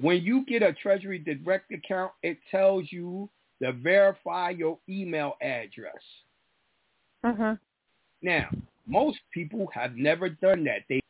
When 0.00 0.22
you 0.22 0.44
get 0.46 0.62
a 0.62 0.72
Treasury 0.72 1.18
Direct 1.18 1.70
account, 1.72 2.12
it 2.22 2.38
tells 2.50 2.90
you 2.90 3.28
to 3.62 3.72
verify 3.72 4.50
your 4.50 4.78
email 4.88 5.34
address. 5.42 6.02
Mhm. 7.24 7.58
Now, 8.22 8.48
most 8.86 9.18
people 9.32 9.68
have 9.72 9.96
never 9.96 10.28
done 10.28 10.64
that. 10.64 10.82
They 10.88 11.00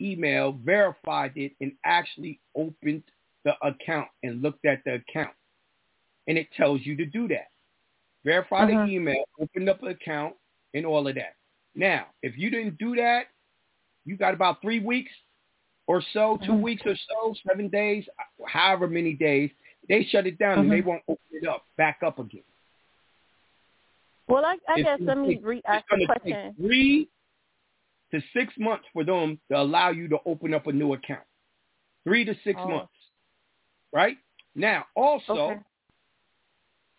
email, 0.00 0.52
verified 0.52 1.32
it, 1.36 1.52
and 1.60 1.72
actually 1.84 2.40
opened 2.54 3.02
the 3.44 3.54
account 3.62 4.08
and 4.22 4.42
looked 4.42 4.64
at 4.64 4.82
the 4.84 4.94
account. 4.94 5.34
And 6.26 6.38
it 6.38 6.48
tells 6.56 6.84
you 6.84 6.96
to 6.96 7.06
do 7.06 7.28
that. 7.28 7.48
Verify 8.24 8.64
Mhm. 8.64 8.86
the 8.86 8.92
email, 8.92 9.24
open 9.40 9.68
up 9.68 9.82
an 9.82 9.88
account, 9.88 10.36
and 10.74 10.84
all 10.86 11.06
of 11.08 11.14
that. 11.14 11.36
Now, 11.74 12.08
if 12.22 12.36
you 12.36 12.50
didn't 12.50 12.78
do 12.78 12.96
that, 12.96 13.28
you 14.04 14.16
got 14.16 14.34
about 14.34 14.60
three 14.62 14.80
weeks 14.80 15.12
or 15.86 16.02
so, 16.12 16.38
2 16.44 16.52
Mhm. 16.52 16.62
weeks 16.62 16.82
or 16.84 16.94
so, 16.94 17.34
seven 17.46 17.68
days, 17.68 18.08
however 18.46 18.86
many 18.86 19.14
days, 19.14 19.50
they 19.88 20.04
shut 20.04 20.26
it 20.26 20.38
down 20.38 20.58
and 20.58 20.70
they 20.70 20.80
Mhm. 20.80 20.86
won't 20.86 21.02
open 21.08 21.24
it 21.30 21.46
up, 21.46 21.66
back 21.76 22.02
up 22.02 22.18
again. 22.18 22.44
Well, 24.28 24.44
I, 24.44 24.56
I 24.68 24.80
guess 24.82 24.98
let 25.00 25.18
me 25.18 25.40
re-ask 25.42 25.84
the 25.90 26.06
question. 26.06 26.54
three 26.60 27.08
to 28.12 28.20
six 28.34 28.52
months 28.58 28.84
for 28.92 29.04
them 29.04 29.38
to 29.50 29.58
allow 29.60 29.90
you 29.90 30.08
to 30.08 30.18
open 30.26 30.54
up 30.54 30.66
a 30.66 30.72
new 30.72 30.92
account. 30.94 31.24
Three 32.04 32.24
to 32.24 32.34
six 32.44 32.58
Oh. 32.62 32.68
months. 32.68 32.92
Right? 33.92 34.18
Now, 34.54 34.86
also, 34.94 35.32
Okay. 35.32 35.60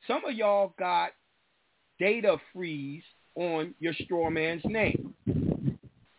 some 0.07 0.25
of 0.25 0.33
y'all 0.33 0.73
got 0.79 1.11
data 1.99 2.39
freeze 2.51 3.03
on 3.35 3.75
your 3.79 3.93
straw 3.93 4.29
man's 4.29 4.65
name, 4.65 5.13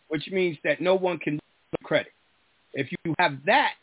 which 0.09 0.29
means 0.31 0.59
that 0.63 0.81
no 0.81 0.95
one 0.95 1.19
can 1.19 1.41
credit. 1.83 2.13
If 2.73 2.93
you 2.93 3.15
have 3.19 3.45
that, 3.47 3.75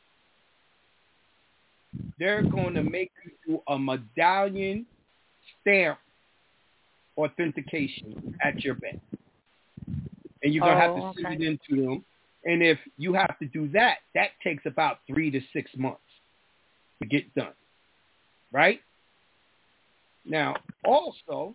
they're 2.19 2.43
going 2.43 2.73
to 2.75 2.83
make 2.83 3.11
you 3.25 3.31
do 3.45 3.63
a 3.67 3.77
medallion 3.77 4.87
stamp 5.59 5.99
authentication 7.17 8.35
at 8.43 8.63
your 8.63 8.75
bank. 8.75 9.01
And 10.43 10.53
you're 10.53 10.63
going 10.63 10.75
to 10.75 10.81
have 10.81 10.91
Oh, 10.91 11.13
to 11.13 11.21
send 11.21 11.35
okay. 11.35 11.45
it 11.45 11.59
into 11.69 11.81
them. 11.81 12.05
And 12.45 12.61
if 12.61 12.77
you 12.97 13.13
have 13.13 13.37
to 13.39 13.45
do 13.45 13.67
that, 13.69 13.97
that 14.13 14.29
takes 14.43 14.65
about 14.65 14.99
three 15.07 15.31
to 15.31 15.41
six 15.51 15.71
months 15.75 15.99
to 17.01 17.07
get 17.07 17.33
done. 17.35 17.53
Right? 18.51 18.79
Now, 20.25 20.55
also, 20.85 21.53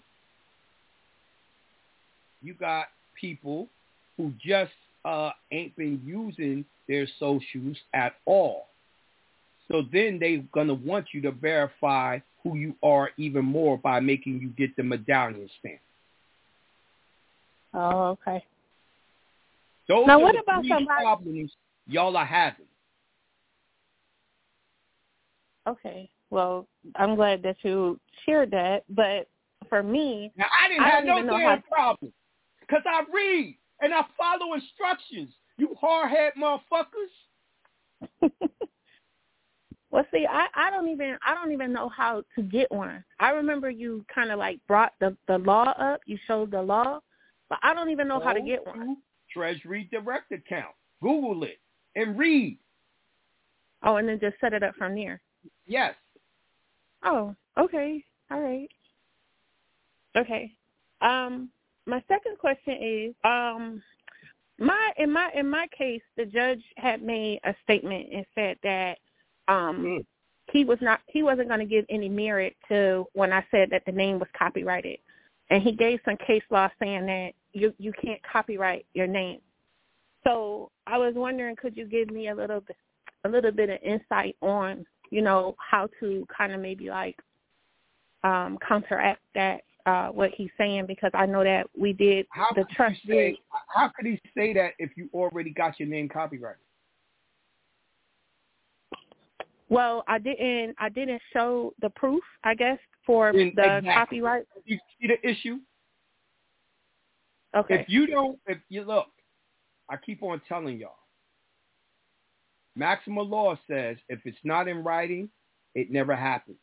you 2.42 2.55
got 2.55 2.87
people 3.18 3.68
who 4.16 4.33
just 4.44 4.72
uh, 5.05 5.31
ain't 5.53 5.75
been 5.77 6.01
using 6.05 6.64
their 6.88 7.07
socials 7.18 7.77
at 7.94 8.14
all. 8.27 8.66
So 9.70 9.83
then 9.92 10.18
they're 10.18 10.42
going 10.53 10.68
to 10.68 10.75
want 10.75 11.07
you 11.12 11.20
to 11.22 11.31
verify 11.31 12.18
who 12.42 12.57
you 12.57 12.75
are 12.83 13.11
even 13.16 13.44
more 13.44 13.79
by 13.79 14.01
making 14.01 14.40
you 14.40 14.48
get 14.51 14.75
the 14.77 14.83
medallion 14.83 15.48
stamp. 15.61 15.81
Oh, 17.75 18.09
okay. 18.27 18.44
Those 19.88 20.07
Now, 20.07 20.20
what 20.20 20.38
about 20.38 20.64
somebody- 20.66 20.87
problems 20.87 21.53
y'all 21.87 22.16
are 22.16 22.25
having. 22.27 22.66
Okay. 25.66 26.11
Well, 26.31 26.66
I'm 26.96 27.14
glad 27.14 27.42
that 27.44 27.57
you 27.62 27.98
shared 28.25 28.51
that. 28.51 28.85
But 28.88 29.29
for 29.68 29.83
me, 29.83 30.33
Now, 30.37 30.46
I 30.53 30.68
didn't 30.68 30.83
I 30.85 30.88
have 30.88 31.05
no 31.05 31.22
damn 31.22 31.29
how- 31.40 31.62
problem 31.70 32.12
because 32.61 32.83
I 32.87 33.05
read 33.12 33.57
and 33.81 33.94
I 33.94 34.03
follow 34.18 34.55
instructions. 34.55 35.33
You 35.57 35.75
hard-head 35.81 36.33
motherfuckers. 36.37 37.12
well, 39.92 40.07
see, 40.11 40.26
I 40.28 40.46
I 40.55 40.70
don't 40.70 40.88
even 40.88 41.18
I 41.24 41.35
don't 41.35 41.52
even 41.52 41.72
know 41.72 41.88
how 41.90 42.24
to 42.35 42.42
get 42.42 42.72
one. 42.72 43.05
I 43.20 43.31
remember 43.31 43.70
you 43.70 44.05
kind 44.12 44.31
of 44.31 44.38
like 44.38 44.59
brought 44.66 44.94
the 45.00 45.14
the 45.28 45.38
law 45.38 45.74
up. 45.78 46.00
You 46.07 46.18
showed 46.26 46.50
the 46.50 46.62
law, 46.62 47.00
but 47.50 47.59
I 47.62 47.74
don't 47.74 47.90
even 47.90 48.09
know 48.09 48.18
how 48.18 48.33
to 48.33 48.40
get 48.40 48.66
one. 48.66 48.96
Treasury 49.31 49.88
Direct 49.92 50.33
account. 50.33 50.74
Google 51.02 51.44
it 51.44 51.59
and 51.94 52.18
read. 52.18 52.59
Oh, 53.83 53.96
and 53.96 54.09
then 54.09 54.18
just 54.18 54.37
set 54.40 54.55
it 54.55 54.62
up 54.62 54.74
from 54.76 54.94
there. 54.94 55.20
Yes. 55.66 55.94
Oh, 57.05 57.35
okay. 57.59 58.02
All 58.31 58.40
right. 58.40 58.68
Okay. 60.16 60.52
Um, 61.02 61.50
my 61.87 62.02
second 62.09 62.38
question 62.38 62.78
is, 62.81 63.14
um, 63.24 63.83
my 64.59 64.92
in 64.96 65.12
my 65.12 65.31
in 65.35 65.50
my 65.50 65.66
case, 65.76 66.02
the 66.16 66.24
judge 66.24 66.62
had 66.76 67.02
made 67.02 67.40
a 67.44 67.55
statement 67.64 68.07
and 68.11 68.24
said 68.35 68.57
that 68.62 68.98
um 69.52 69.76
Mm. 69.84 70.04
he 70.52 70.64
was 70.64 70.78
not 70.80 71.00
he 71.08 71.22
wasn't 71.22 71.48
going 71.48 71.60
to 71.60 71.66
give 71.66 71.84
any 71.88 72.08
merit 72.08 72.54
to 72.68 73.06
when 73.12 73.32
I 73.32 73.44
said 73.50 73.68
that 73.70 73.84
the 73.86 73.92
name 73.92 74.18
was 74.18 74.28
copyrighted, 74.38 74.98
and 75.50 75.62
he 75.62 75.72
gave 75.72 76.00
some 76.04 76.16
case 76.26 76.42
law 76.50 76.68
saying 76.80 77.06
that 77.06 77.30
you 77.52 77.72
you 77.78 77.92
can't 78.04 78.20
copyright 78.22 78.86
your 78.94 79.06
name. 79.06 79.40
So 80.24 80.70
I 80.86 80.98
was 80.98 81.14
wondering, 81.16 81.56
could 81.56 81.76
you 81.76 81.86
give 81.86 82.10
me 82.10 82.28
a 82.28 82.34
little 82.34 82.60
bit 82.60 82.76
a 83.24 83.28
little 83.28 83.52
bit 83.52 83.70
of 83.70 83.78
insight 83.82 84.36
on 84.40 84.84
you 85.10 85.22
know 85.22 85.54
how 85.70 85.88
to 86.00 86.26
kind 86.36 86.52
of 86.52 86.60
maybe 86.60 86.88
like 86.88 87.18
um 88.24 88.58
counteract 88.66 89.22
that 89.34 89.62
uh 89.86 90.08
what 90.08 90.30
he's 90.36 90.50
saying 90.58 90.86
because 90.86 91.10
I 91.14 91.26
know 91.26 91.44
that 91.44 91.66
we 91.78 91.92
did 91.92 92.26
How 92.30 92.48
the 92.54 92.64
trust 92.76 93.00
say, 93.08 93.30
did 93.30 93.36
How 93.74 93.90
could 93.94 94.06
he 94.06 94.20
say 94.36 94.52
that 94.54 94.72
if 94.78 94.90
you 94.96 95.08
already 95.12 95.50
got 95.50 95.78
your 95.78 95.88
name 95.88 96.08
copyrighted? 96.08 96.62
Well, 99.72 100.04
I 100.06 100.18
didn't. 100.18 100.76
I 100.78 100.90
didn't 100.90 101.22
show 101.32 101.72
the 101.80 101.88
proof. 101.88 102.22
I 102.44 102.54
guess 102.54 102.78
for 103.06 103.30
In- 103.30 103.54
the 103.56 103.78
exactly. 103.78 103.90
copyright. 103.90 104.44
You 104.66 104.78
see 105.00 105.08
the 105.08 105.26
issue? 105.26 105.61
Okay. 107.56 107.80
If 107.80 107.88
you 107.88 108.06
don't, 108.06 108.38
if 108.46 108.58
you 108.68 108.85
look, 108.85 109.08
I 109.88 109.96
keep 109.96 110.22
on 110.22 110.42
telling 110.46 110.78
y'all. 110.78 110.98
Maximum 112.76 113.30
law 113.30 113.58
says 113.66 113.96
if 114.11 114.20
it's 114.26 114.37
not 114.44 114.68
in 114.68 114.85
writing, 114.85 115.30
it 115.74 115.90
never 115.90 116.14
happened. 116.14 116.56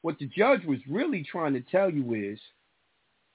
What 0.00 0.18
the 0.18 0.26
judge 0.26 0.64
was 0.64 0.78
really 0.88 1.22
trying 1.22 1.52
to 1.52 1.60
tell 1.60 1.90
you 1.90 2.14
is 2.14 2.40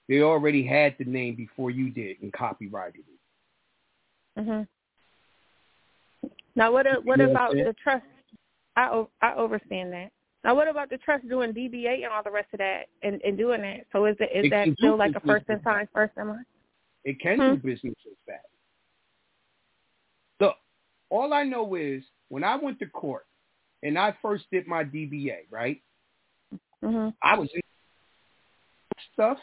they 0.10 0.22
already 0.22 0.66
had 0.66 0.96
the 0.98 1.06
name 1.06 1.36
before 1.36 1.70
you 1.70 1.92
did 1.92 2.20
and 2.24 2.34
copyrighted 2.34 3.02
it. 3.08 4.42
Mhm. 4.42 4.68
Now, 6.56 6.72
what 6.72 6.88
a- 6.88 7.02
what 7.02 7.22
about 7.22 7.54
the 7.54 7.76
trust? 7.84 8.06
I 8.76 9.06
I 9.22 9.34
overstand 9.36 9.94
that. 9.94 10.12
Now, 10.44 10.54
what 10.54 10.68
about 10.68 10.90
the 10.90 10.98
trust 11.00 11.28
doing 11.28 11.54
DBA 11.54 12.04
and 12.04 12.14
all 12.14 12.22
the 12.24 12.30
rest 12.30 12.50
of 12.54 12.60
that 12.60 12.84
and, 13.02 13.20
and 13.24 13.36
doing 13.38 13.62
that? 13.62 13.88
So 13.92 14.06
is 14.06 14.16
it 14.20 14.30
is 14.34 14.46
It 14.46 14.50
that 14.52 14.68
still 14.78 14.98
like 14.98 15.16
a 15.16 15.20
first 15.22 15.46
in 15.50 15.60
time, 15.62 15.88
first 15.94 16.14
in 16.18 16.28
line? 16.28 16.46
It 17.04 17.20
can 17.20 17.40
Hmm. 17.40 17.56
do 17.56 17.58
business 17.58 17.96
with 18.06 18.18
that. 18.28 18.44
Look, 20.40 20.56
all 21.10 21.34
I 21.34 21.44
know 21.44 21.76
is 21.76 22.04
when 22.30 22.44
I 22.44 22.56
went 22.58 22.80
to 22.80 22.86
court 22.88 23.26
and 23.84 23.98
I 23.98 24.16
first 24.22 24.46
did 24.52 24.68
my 24.68 24.84
DBA, 24.84 25.46
right? 25.50 25.82
hmm 26.84 27.10
I 27.24 27.38
was 27.38 27.50
in 27.54 27.62
stuff, 29.14 29.38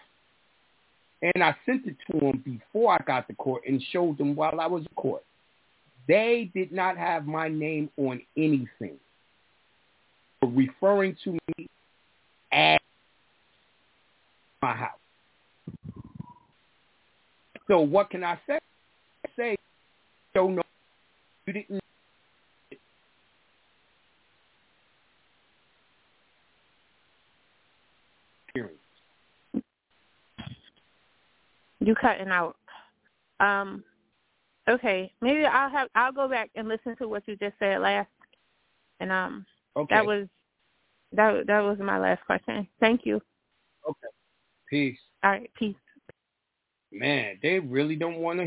and 1.23 1.43
I 1.43 1.57
sent 1.67 1.87
it 1.87 1.97
to 2.11 2.21
them 2.21 2.43
before 2.45 2.93
I 2.93 2.99
got 3.05 3.27
to 3.29 3.35
court 3.35 3.63
and 3.67 3.83
showed 3.91 4.19
them 4.19 4.35
while 4.37 4.61
I 4.61 4.67
was 4.67 4.83
in 4.83 4.95
court. 4.95 5.25
They 6.07 6.51
did 6.55 6.73
not 6.73 6.97
have 6.97 7.27
my 7.27 7.49
name 7.49 7.91
on 7.97 8.21
anything, 8.37 8.99
referring 10.49 11.17
to 11.25 11.33
me 11.33 11.69
as 12.53 12.79
my 14.61 14.75
house. 14.75 14.91
So 17.69 17.81
what 17.81 18.11
can 18.11 18.25
I 18.25 18.39
say? 18.47 18.59
I 19.25 19.29
say, 19.37 19.57
don't 20.35 20.57
know. 20.57 20.63
You 21.47 21.53
didn't. 21.53 21.81
You 31.81 31.95
cutting 31.97 32.29
out. 32.29 32.57
Um. 33.41 33.83
Okay, 34.69 35.13
maybe 35.21 35.45
I'll 35.45 35.71
have 35.71 35.89
I'll 35.97 36.13
go 36.13 36.29
back 36.29 36.51
and 36.55 36.69
listen 36.69 36.95
to 36.99 37.09
what 37.09 37.25
you 37.27 37.35
just 37.37 37.55
said 37.59 37.81
last, 37.81 38.09
and 39.01 39.11
um 39.11 39.45
Okay. 39.77 39.95
that 39.95 40.05
was 40.05 40.29
that 41.13 41.47
that 41.47 41.61
was 41.61 41.79
my 41.79 41.99
last 41.99 42.25
question. 42.27 42.67
Thank 42.81 43.05
you. 43.05 43.21
okay. 43.89 44.09
Peace. 44.69 44.99
All 45.23 45.31
right, 45.31 45.51
peace. 45.55 45.77
Man, 46.91 47.39
they 47.43 47.59
really 47.59 47.97
don't 47.97 48.19
want 48.19 48.41
to 48.41 48.47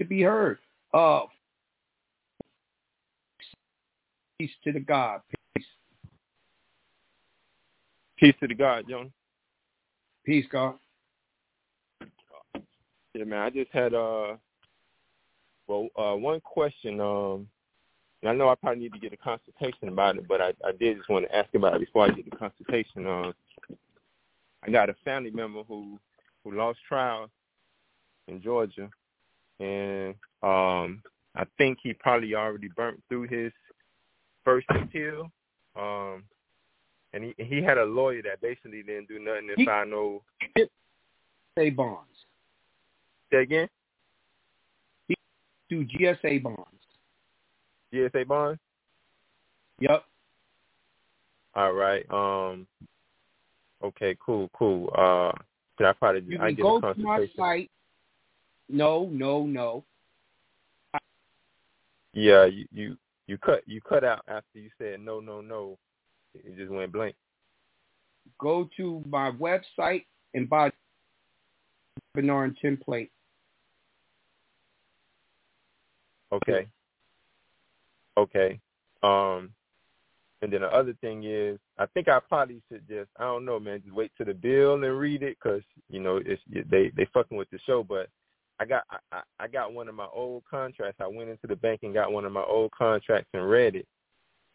to 0.00 0.04
be 0.04 0.22
heard. 0.22 0.58
Uh, 0.92 1.22
peace 4.38 4.50
to 4.64 4.72
the 4.72 4.80
God. 4.80 5.20
Peace. 5.56 5.66
Peace 8.16 8.34
to 8.40 8.48
the 8.48 8.54
God, 8.54 8.84
John. 8.88 9.12
Peace, 10.24 10.46
God. 10.50 10.74
Yeah, 13.14 13.24
man. 13.24 13.40
I 13.40 13.50
just 13.50 13.70
had 13.72 13.94
uh, 13.94 14.36
well, 15.66 15.88
uh, 15.96 16.14
one 16.16 16.40
question. 16.40 17.00
Um, 17.00 17.48
and 18.24 18.30
I 18.30 18.34
know 18.34 18.48
I 18.48 18.54
probably 18.54 18.84
need 18.84 18.94
to 18.94 18.98
get 18.98 19.12
a 19.12 19.18
consultation 19.18 19.88
about 19.88 20.16
it, 20.16 20.26
but 20.26 20.40
I, 20.40 20.54
I 20.66 20.72
did 20.72 20.96
just 20.96 21.10
want 21.10 21.26
to 21.26 21.36
ask 21.36 21.54
about 21.54 21.74
it 21.74 21.80
before 21.80 22.06
I 22.06 22.08
get 22.10 22.24
the 22.24 22.34
consultation. 22.34 23.06
Uh, 23.06 23.32
I 24.62 24.70
got 24.70 24.88
a 24.88 24.94
family 25.04 25.30
member 25.30 25.62
who 25.62 26.00
who 26.42 26.52
lost 26.52 26.78
trial 26.88 27.28
in 28.28 28.40
Georgia, 28.40 28.88
and 29.60 30.14
um, 30.42 31.02
I 31.34 31.44
think 31.58 31.78
he 31.82 31.92
probably 31.92 32.34
already 32.34 32.68
burnt 32.68 33.02
through 33.10 33.28
his 33.28 33.52
first 34.42 34.66
appeal. 34.70 35.30
Um, 35.76 36.24
and 37.12 37.24
he 37.24 37.34
he 37.36 37.62
had 37.62 37.76
a 37.76 37.84
lawyer 37.84 38.22
that 38.22 38.40
basically 38.40 38.82
didn't 38.82 39.08
do 39.08 39.18
nothing 39.18 39.50
if 39.50 39.58
He- 39.58 39.68
I 39.68 39.84
know. 39.84 40.22
Say 41.58 41.68
bonds. 41.70 42.08
Say 43.30 43.42
again. 43.42 43.68
Do 45.68 45.84
GSA 45.84 46.42
bonds. 46.42 46.83
GSA 47.94 48.26
bond. 48.26 48.58
Yep. 49.80 50.04
All 51.54 51.72
right. 51.72 52.04
Um. 52.10 52.66
Okay. 53.82 54.16
Cool. 54.24 54.50
Cool. 54.52 54.92
Uh. 54.96 55.32
Should 55.78 55.86
I 55.86 55.92
probably 55.92 56.22
You 56.22 56.38
I 56.40 56.52
can 56.52 56.62
go 56.62 56.80
to 56.80 56.94
my 57.00 57.26
site. 57.36 57.70
No, 58.68 59.08
no, 59.12 59.44
no. 59.44 59.84
Yeah. 62.12 62.44
You 62.44 62.66
you 62.72 62.96
you 63.26 63.38
cut 63.38 63.62
you 63.66 63.80
cut 63.80 64.04
out 64.04 64.22
after 64.28 64.58
you 64.58 64.70
said 64.78 65.00
no 65.00 65.20
no 65.20 65.40
no. 65.40 65.78
It 66.34 66.56
just 66.56 66.70
went 66.70 66.92
blank. 66.92 67.14
Go 68.38 68.68
to 68.76 69.02
my 69.08 69.30
website 69.30 70.04
and 70.34 70.48
buy 70.48 70.70
Bernard 72.14 72.56
template. 72.62 73.10
Okay. 76.32 76.66
Okay. 78.16 78.60
Um. 79.02 79.50
And 80.42 80.52
then 80.52 80.60
the 80.60 80.68
other 80.68 80.94
thing 81.00 81.24
is, 81.24 81.58
I 81.78 81.86
think 81.86 82.06
I 82.08 82.20
probably 82.20 82.60
should 82.70 82.86
just 82.88 83.08
I 83.18 83.22
don't 83.24 83.44
know, 83.46 83.58
man. 83.58 83.80
Just 83.82 83.94
wait 83.94 84.12
to 84.18 84.24
the 84.24 84.34
bill 84.34 84.74
and 84.74 84.98
read 84.98 85.22
it 85.22 85.38
because 85.42 85.62
you 85.88 86.00
know 86.00 86.20
it's 86.24 86.42
they 86.70 86.90
they 86.96 87.06
fucking 87.12 87.36
with 87.36 87.50
the 87.50 87.58
show, 87.66 87.82
but. 87.82 88.08
I 88.60 88.64
got 88.66 88.84
I, 89.10 89.22
I- 89.40 89.48
got 89.48 89.72
one 89.74 89.88
of 89.88 89.96
my 89.96 90.06
old 90.14 90.44
contracts. 90.48 91.00
I 91.00 91.08
went 91.08 91.28
into 91.28 91.48
the 91.48 91.56
bank 91.56 91.80
and 91.82 91.92
got 91.92 92.12
one 92.12 92.24
of 92.24 92.30
my 92.30 92.44
old 92.44 92.70
contracts 92.70 93.28
and 93.34 93.50
read 93.50 93.74
it, 93.74 93.86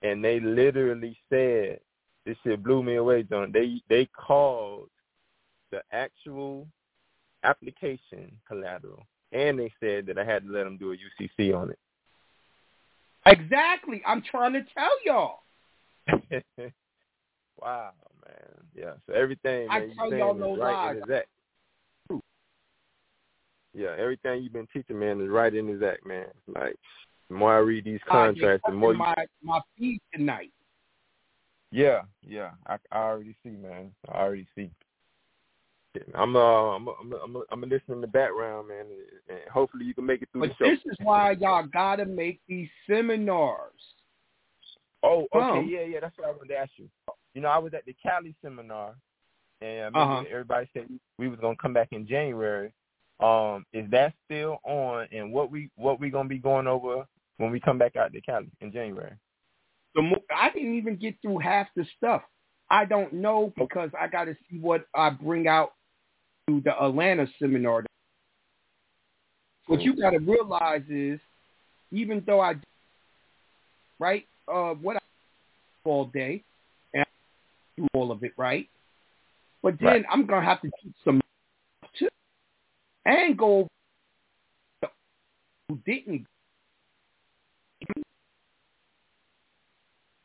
and 0.02 0.24
they 0.24 0.40
literally 0.40 1.18
said 1.30 1.82
this 2.26 2.38
shit 2.44 2.64
blew 2.64 2.82
me 2.82 2.96
away, 2.96 3.24
John. 3.24 3.52
They 3.52 3.82
they 3.90 4.06
called 4.06 4.88
the 5.72 5.82
actual 5.92 6.66
application 7.44 8.32
collateral, 8.48 9.06
and 9.32 9.60
they 9.60 9.72
said 9.80 10.06
that 10.06 10.18
I 10.18 10.24
had 10.24 10.46
to 10.46 10.52
let 10.52 10.64
them 10.64 10.78
do 10.78 10.94
a 10.94 10.96
UCC 10.96 11.54
on 11.54 11.72
Exactly. 13.32 14.02
I'm 14.06 14.22
trying 14.22 14.54
to 14.54 14.66
tell 14.74 14.90
y'all. 15.06 15.40
wow, 17.62 17.92
man. 18.26 18.50
Yeah. 18.76 18.94
So 19.08 19.14
everything 19.14 19.68
I 19.70 19.80
man, 19.80 19.90
you 19.90 19.96
tell 19.96 20.14
y'all 20.14 20.34
no 20.34 20.56
right 20.56 20.96
lies. 20.96 21.24
Yeah, 23.74 23.96
everything 23.98 24.44
you've 24.44 24.54
been 24.54 24.68
teaching, 24.74 25.00
man, 25.00 25.22
is 25.22 25.30
right 25.30 25.54
in 25.54 25.68
his 25.68 25.82
act, 25.84 26.06
man. 26.06 26.26
Like 26.48 26.76
the 27.30 27.36
more 27.36 27.54
I 27.54 27.60
read 27.60 27.86
these 27.86 28.00
contracts, 28.08 28.64
the 28.66 28.74
more 28.74 28.94
you 28.94 29.00
my 29.00 29.16
my 29.44 29.62
feed 29.78 30.02
tonight. 30.14 30.52
Yeah, 31.72 32.02
yeah. 32.28 32.52
I, 32.66 32.78
I 32.92 32.98
already 32.98 33.36
see, 33.44 33.52
man. 33.52 33.92
I 34.12 34.18
already 34.18 34.48
see. 34.56 34.72
I'm 36.16 36.36
uh, 36.36 36.40
I'm 36.40 36.88
I'm 36.88 37.14
I'm 37.24 37.44
I'm 37.52 37.62
listening 37.62 37.98
in 37.98 38.02
the 38.02 38.08
background, 38.08 38.68
man, 38.70 38.86
and 39.30 39.40
hopefully 39.52 39.86
you 39.86 39.94
can 39.94 40.06
make 40.06 40.22
it 40.22 40.30
through 40.32 40.42
But 40.42 40.50
the 40.50 40.56
show. 40.60 40.70
this 40.72 40.80
is 40.86 40.98
why 41.02 41.32
y'all 41.32 41.66
gotta 41.66 42.06
make 42.06 42.42
these 42.48 42.70
seminars. 42.88 43.72
Oh, 45.04 45.28
okay, 45.34 45.44
Um, 45.56 45.70
yeah, 45.70 45.82
yeah. 45.84 46.00
That's 46.02 46.18
what 46.18 46.28
I 46.28 46.32
wanted 46.32 46.50
to 46.50 46.58
ask 46.58 46.72
you. 46.78 46.90
You 47.34 47.42
know, 47.42 47.48
I 47.50 47.58
was 47.58 47.74
at 47.74 47.86
the 47.86 47.96
Cali 48.02 48.36
seminar, 48.44 48.96
and 49.62 49.96
Uh-huh. 49.96 50.24
everybody 50.30 50.70
said 50.74 50.88
we 51.18 51.30
was 51.30 51.40
gonna 51.40 51.56
come 51.62 51.74
back 51.74 51.90
in 51.92 52.08
January. 52.08 52.74
Um, 53.20 53.66
is 53.74 53.90
that 53.92 54.14
still 54.26 54.58
on? 54.64 55.08
And 55.12 55.32
what 55.32 55.52
we 55.52 55.70
what 55.76 56.00
we 56.00 56.10
gonna 56.10 56.30
be 56.30 56.40
going 56.40 56.68
over 56.68 57.06
when 57.38 57.52
we 57.52 57.60
come 57.60 57.78
back 57.78 57.96
out 57.96 58.14
to 58.14 58.22
Cali 58.22 58.50
in 58.62 58.72
January? 58.72 59.14
The 59.96 60.02
mo- 60.02 60.24
I 60.36 60.50
didn't 60.52 60.76
even 60.76 60.96
get 60.98 61.16
through 61.22 61.40
half 61.40 61.68
the 61.76 61.86
stuff. 61.98 62.22
I 62.70 62.86
don't 62.86 63.14
know 63.14 63.52
because 63.58 63.90
I 64.00 64.08
got 64.08 64.26
to 64.26 64.36
see 64.50 64.60
what 64.60 64.86
I 64.94 65.10
bring 65.10 65.48
out 65.48 65.74
to 66.50 66.62
the 66.64 66.84
Atlanta 66.84 67.28
seminar. 67.40 67.86
What 69.68 69.82
you 69.82 69.96
got 69.96 70.12
to 70.12 70.18
realize 70.18 70.82
is, 70.90 71.20
even 71.92 72.24
though 72.26 72.40
I, 72.40 72.56
right, 74.00 74.26
uh, 74.52 74.74
what 74.74 74.98
I 74.98 75.00
all 75.86 76.06
day, 76.06 76.44
and 76.94 77.04
I 77.04 77.82
do 77.82 77.88
all 77.94 78.12
of 78.12 78.24
it, 78.24 78.34
right, 78.38 78.68
but 79.62 79.78
then 79.80 79.88
Right. 79.88 80.06
I'm 80.10 80.26
gonna 80.26 80.46
have 80.46 80.62
to 80.62 80.72
teach 80.82 80.94
some 81.06 81.22
too, 81.98 82.10
and 83.06 83.38
go 83.38 83.68
who 85.70 85.80
didn't. 85.86 86.26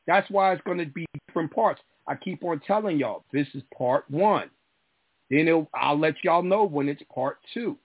That's 0.06 0.28
why 0.30 0.52
it's 0.52 0.62
going 0.62 0.78
to 0.78 0.86
be 0.86 1.06
different 1.28 1.50
parts. 1.54 1.80
I 2.06 2.14
keep 2.14 2.44
on 2.44 2.60
telling 2.60 2.98
y'all 2.98 3.24
this 3.32 3.46
is 3.54 3.62
part 3.76 4.10
one. 4.10 4.50
Then 5.30 5.48
it'll, 5.48 5.68
I'll 5.74 5.98
let 5.98 6.14
y'all 6.22 6.42
know 6.42 6.64
when 6.64 6.88
it's 6.88 7.02
part 7.12 7.38
two. 7.52 7.78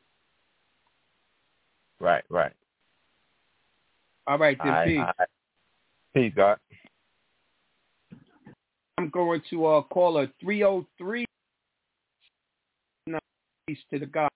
Right, 1.99 2.23
right. 2.29 2.53
All 4.27 4.37
right, 4.37 4.57
then, 4.57 4.67
right, 4.67 4.85
peace. 4.85 4.99
right. 4.99 5.27
Peace, 6.13 6.33
God. 6.35 6.57
I'm 8.97 9.09
going 9.09 9.41
to 9.49 9.65
uh, 9.65 9.81
call 9.83 10.17
a 10.17 10.27
303. 10.41 11.25
Peace 13.67 13.77
to 13.91 13.99
the 13.99 14.05
God. 14.05 14.29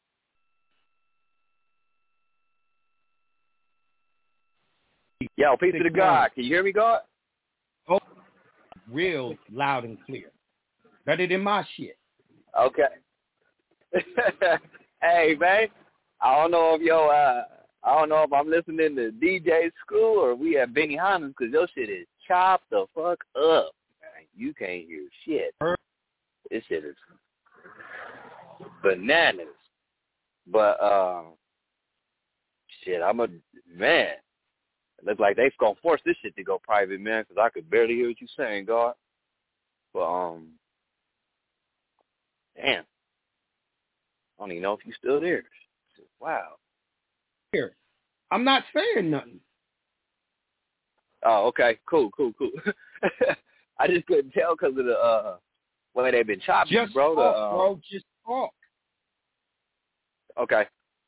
Yo, 5.37 5.57
peace 5.57 5.73
to 5.77 5.83
the 5.83 5.89
God. 5.89 6.29
Can 6.35 6.43
you 6.43 6.49
hear 6.49 6.63
me, 6.63 6.71
God? 6.71 7.01
Oh, 7.89 7.99
real 8.91 9.35
loud 9.51 9.85
and 9.85 9.97
clear. 10.05 10.31
Better 11.05 11.27
than 11.27 11.41
my 11.41 11.65
shit. 11.75 11.97
Okay. 12.59 12.83
hey, 15.01 15.35
man. 15.39 15.67
I 16.21 16.35
don't 16.35 16.51
know 16.51 16.75
if 16.75 16.81
yo, 16.81 17.07
uh, 17.07 17.43
I 17.83 17.99
don't 17.99 18.09
know 18.09 18.23
if 18.23 18.31
I'm 18.31 18.49
listening 18.49 18.95
to 18.95 19.11
DJ 19.11 19.71
Screw 19.81 20.21
or 20.21 20.35
we 20.35 20.57
at 20.57 20.73
Benihana's 20.73 21.33
because 21.37 21.51
your 21.51 21.67
shit 21.75 21.89
is 21.89 22.07
chopped 22.27 22.69
the 22.69 22.85
fuck 22.95 23.23
up. 23.35 23.71
Man. 24.01 24.25
You 24.35 24.53
can't 24.53 24.85
hear 24.85 25.07
shit. 25.25 25.53
This 26.49 26.63
shit 26.69 26.85
is 26.85 26.95
bananas. 28.81 29.47
But 30.47 30.81
um, 30.81 31.33
shit, 32.83 33.01
I'm 33.01 33.19
a 33.19 33.27
man. 33.73 34.15
It 34.99 35.05
looks 35.05 35.19
like 35.19 35.35
they 35.35 35.51
gonna 35.59 35.75
force 35.81 36.01
this 36.05 36.15
shit 36.21 36.35
to 36.35 36.43
go 36.43 36.59
private, 36.61 36.99
man, 37.01 37.23
because 37.27 37.41
I 37.41 37.49
could 37.49 37.69
barely 37.69 37.95
hear 37.95 38.07
what 38.07 38.21
you're 38.21 38.29
saying, 38.37 38.65
God. 38.65 38.93
But 39.93 40.05
um, 40.05 40.47
damn, 42.55 42.83
I 42.83 44.41
don't 44.41 44.51
even 44.51 44.63
know 44.63 44.73
if 44.73 44.85
you're 44.85 44.95
still 44.97 45.19
there. 45.19 45.43
Wow. 46.19 46.55
Here. 47.51 47.73
I'm 48.31 48.43
not 48.43 48.63
saying 48.75 49.09
nothing. 49.11 49.39
Oh, 51.25 51.47
okay, 51.47 51.77
cool, 51.89 52.09
cool, 52.11 52.33
cool. 52.37 52.51
I 53.79 53.87
just 53.87 54.05
couldn't 54.07 54.31
tell 54.31 54.55
because 54.55 54.77
of 54.77 54.85
the 54.85 54.97
uh 54.97 55.37
way 55.93 56.11
they've 56.11 56.27
been 56.27 56.39
chopping, 56.39 56.73
Just 56.73 56.93
bro. 56.93 57.15
talk, 57.15 57.35
the, 57.35 57.41
um, 57.41 57.51
bro. 57.51 57.79
Just 57.89 58.05
talk. 58.25 58.53
Okay. 60.39 60.63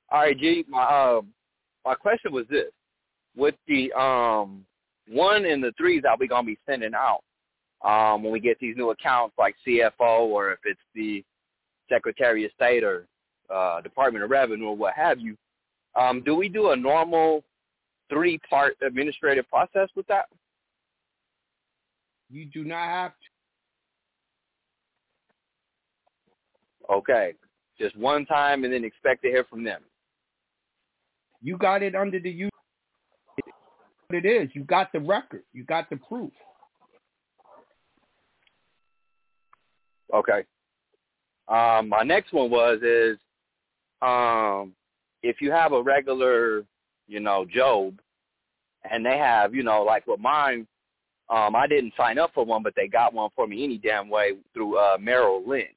All 0.10 0.20
right, 0.22 0.38
G. 0.38 0.66
My 0.68 0.84
um, 0.84 1.28
my 1.84 1.96
question 1.96 2.32
was 2.32 2.46
this: 2.50 2.72
with 3.36 3.56
the 3.68 3.92
um 3.94 4.66
one 5.08 5.46
and 5.46 5.64
the 5.64 5.74
threes 5.78 6.02
that 6.04 6.20
we 6.20 6.28
gonna 6.28 6.46
be 6.46 6.58
sending 6.66 6.94
out 6.94 7.22
um 7.84 8.24
when 8.24 8.32
we 8.32 8.40
get 8.40 8.58
these 8.60 8.76
new 8.78 8.92
accounts 8.92 9.36
like 9.38 9.56
CFO 9.68 10.22
or 10.22 10.52
if 10.52 10.60
it's 10.66 10.80
the 10.94 11.24
Secretary 11.90 12.46
of 12.46 12.52
State 12.52 12.84
or 12.84 13.08
uh 13.50 13.82
Department 13.82 14.24
of 14.24 14.32
Revenue 14.32 14.68
or 14.68 14.76
what 14.76 14.94
have 14.96 15.20
you, 15.20 15.38
um, 15.96 16.22
do 16.24 16.36
we 16.36 16.50
do 16.50 16.72
a 16.72 16.76
normal 16.76 17.44
three 18.10 18.40
part 18.50 18.76
administrative 18.86 19.48
process 19.50 19.90
with 19.96 20.08
that? 20.08 20.26
You 22.30 22.46
do 22.46 22.64
not 22.64 22.88
have 22.88 23.12
to. 23.12 23.18
Okay. 26.94 27.34
Just 27.80 27.98
one 27.98 28.26
time 28.26 28.64
and 28.64 28.74
then 28.74 28.84
expect 28.84 29.22
to 29.24 29.30
hear 29.30 29.44
from 29.44 29.64
them. 29.64 29.82
You 31.42 31.58
got 31.58 31.84
it 31.84 31.96
under 31.96 32.20
the 32.20 32.32
U. 32.32 32.50
What 34.08 34.24
it 34.24 34.26
is. 34.26 34.50
You 34.54 34.64
got 34.64 34.92
the 34.92 35.00
record. 35.00 35.44
You 35.54 35.64
got 35.64 35.90
the 35.90 35.98
proof. 35.98 36.32
Okay. 40.14 40.44
Um, 41.48 41.90
my 41.90 42.04
next 42.04 42.34
one 42.34 42.50
was 42.50 42.80
is 42.82 43.18
um, 44.02 44.74
if 45.24 45.42
you 45.42 45.52
have 45.52 45.74
a 45.74 45.82
regular, 45.82 46.64
you 47.08 47.20
know, 47.20 47.46
Job, 47.46 48.00
and 48.90 49.06
they 49.06 49.18
have, 49.18 49.56
you 49.56 49.64
know, 49.64 49.84
like 49.84 50.06
with 50.08 50.20
mine, 50.20 50.68
um, 51.30 51.56
I 51.56 51.66
didn't 51.68 51.94
sign 51.98 52.20
up 52.20 52.32
for 52.34 52.46
one, 52.46 52.62
but 52.62 52.74
they 52.76 52.88
got 52.88 53.14
one 53.14 53.30
for 53.36 53.48
me 53.48 53.64
any 53.64 53.78
damn 53.78 54.10
way 54.10 54.34
through 54.54 54.78
uh, 54.78 54.98
Merrill 55.00 55.48
Lynch. 55.48 55.70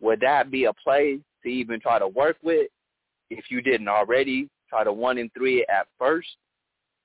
Would 0.00 0.20
that 0.20 0.50
be 0.50 0.64
a 0.64 0.72
play 0.72 1.20
to 1.42 1.48
even 1.48 1.80
try 1.80 1.98
to 1.98 2.08
work 2.08 2.36
with 2.42 2.68
if 3.30 3.50
you 3.50 3.60
didn't 3.60 3.88
already 3.88 4.48
try 4.68 4.84
to 4.84 4.92
one 4.92 5.18
and 5.18 5.30
three 5.34 5.64
at 5.68 5.86
first, 5.98 6.28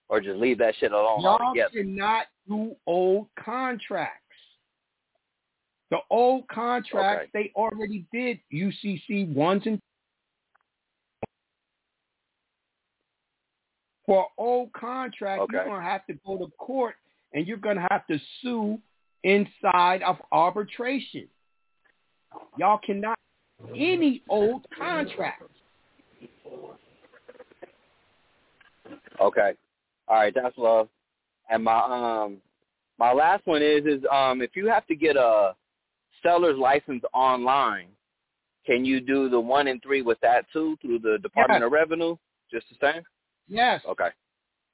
or 0.09 0.21
just 0.21 0.39
leave 0.39 0.57
that 0.59 0.75
shit 0.79 0.91
alone 0.91 1.21
Y'all 1.21 1.39
altogether? 1.41 1.69
cannot 1.73 2.27
do 2.47 2.75
old 2.87 3.27
contracts. 3.37 4.20
The 5.91 5.97
old 6.09 6.47
contracts 6.47 7.29
they 7.33 7.51
already 7.53 8.05
did 8.13 8.39
UCC 8.51 9.27
ones 9.33 9.63
and 9.65 9.77
for 14.05 14.25
old 14.37 14.71
contract 14.73 15.43
you're 15.51 15.65
gonna 15.65 15.83
have 15.83 16.05
to 16.07 16.13
go 16.25 16.37
to 16.37 16.47
court 16.57 16.95
and 17.33 17.45
you're 17.45 17.57
gonna 17.57 17.85
have 17.91 18.07
to 18.07 18.17
sue 18.41 18.79
inside 19.23 20.01
of 20.03 20.15
arbitration. 20.31 21.27
Y'all 22.57 22.79
cannot 22.79 23.17
any 23.75 24.23
old 24.29 24.65
contract. 24.77 25.43
Okay. 29.19 29.53
All 30.07 30.15
right, 30.15 30.33
that's 30.33 30.57
love. 30.57 30.87
And 31.49 31.65
my 31.65 32.23
um 32.23 32.37
my 32.97 33.11
last 33.11 33.45
one 33.45 33.61
is 33.61 33.85
is 33.85 34.03
um 34.11 34.41
if 34.41 34.55
you 34.55 34.67
have 34.67 34.87
to 34.87 34.95
get 34.95 35.17
a 35.17 35.53
seller's 36.23 36.57
license 36.57 37.03
online, 37.13 37.87
can 38.65 38.85
you 38.85 38.99
do 39.01 39.29
the 39.29 39.39
one 39.39 39.67
and 39.67 39.81
three 39.81 40.01
with 40.01 40.19
that 40.21 40.45
too 40.53 40.77
through 40.81 40.99
the 40.99 41.17
Department 41.21 41.61
Yes. 41.61 41.65
of 41.67 41.71
Revenue? 41.71 42.15
Just 42.51 42.67
the 42.69 42.75
same? 42.93 43.03
Yes. 43.47 43.81
Okay. 43.87 44.09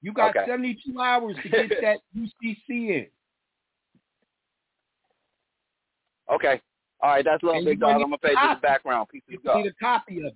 You 0.01 0.13
got 0.13 0.35
Okay. 0.35 0.45
72 0.45 0.99
hours 0.99 1.35
to 1.43 1.49
get 1.49 1.69
that 1.81 1.99
UCC 2.15 2.57
in. 2.69 3.07
Okay. 6.31 6.61
All 7.01 7.11
right, 7.11 7.23
that's 7.23 7.43
love, 7.43 7.55
And 7.57 7.65
big 7.65 7.79
dog. 7.79 7.91
I'm 8.01 8.01
gonna 8.01 8.15
a 8.15 8.35
to 8.35 8.55
the 8.55 8.61
background. 8.61 9.07
Peace 9.09 9.21
You 9.27 9.37
of 9.37 9.43
God. 9.43 9.57
need 9.57 9.67
a 9.67 9.73
copy 9.73 10.19
of 10.19 10.25
it. 10.27 10.35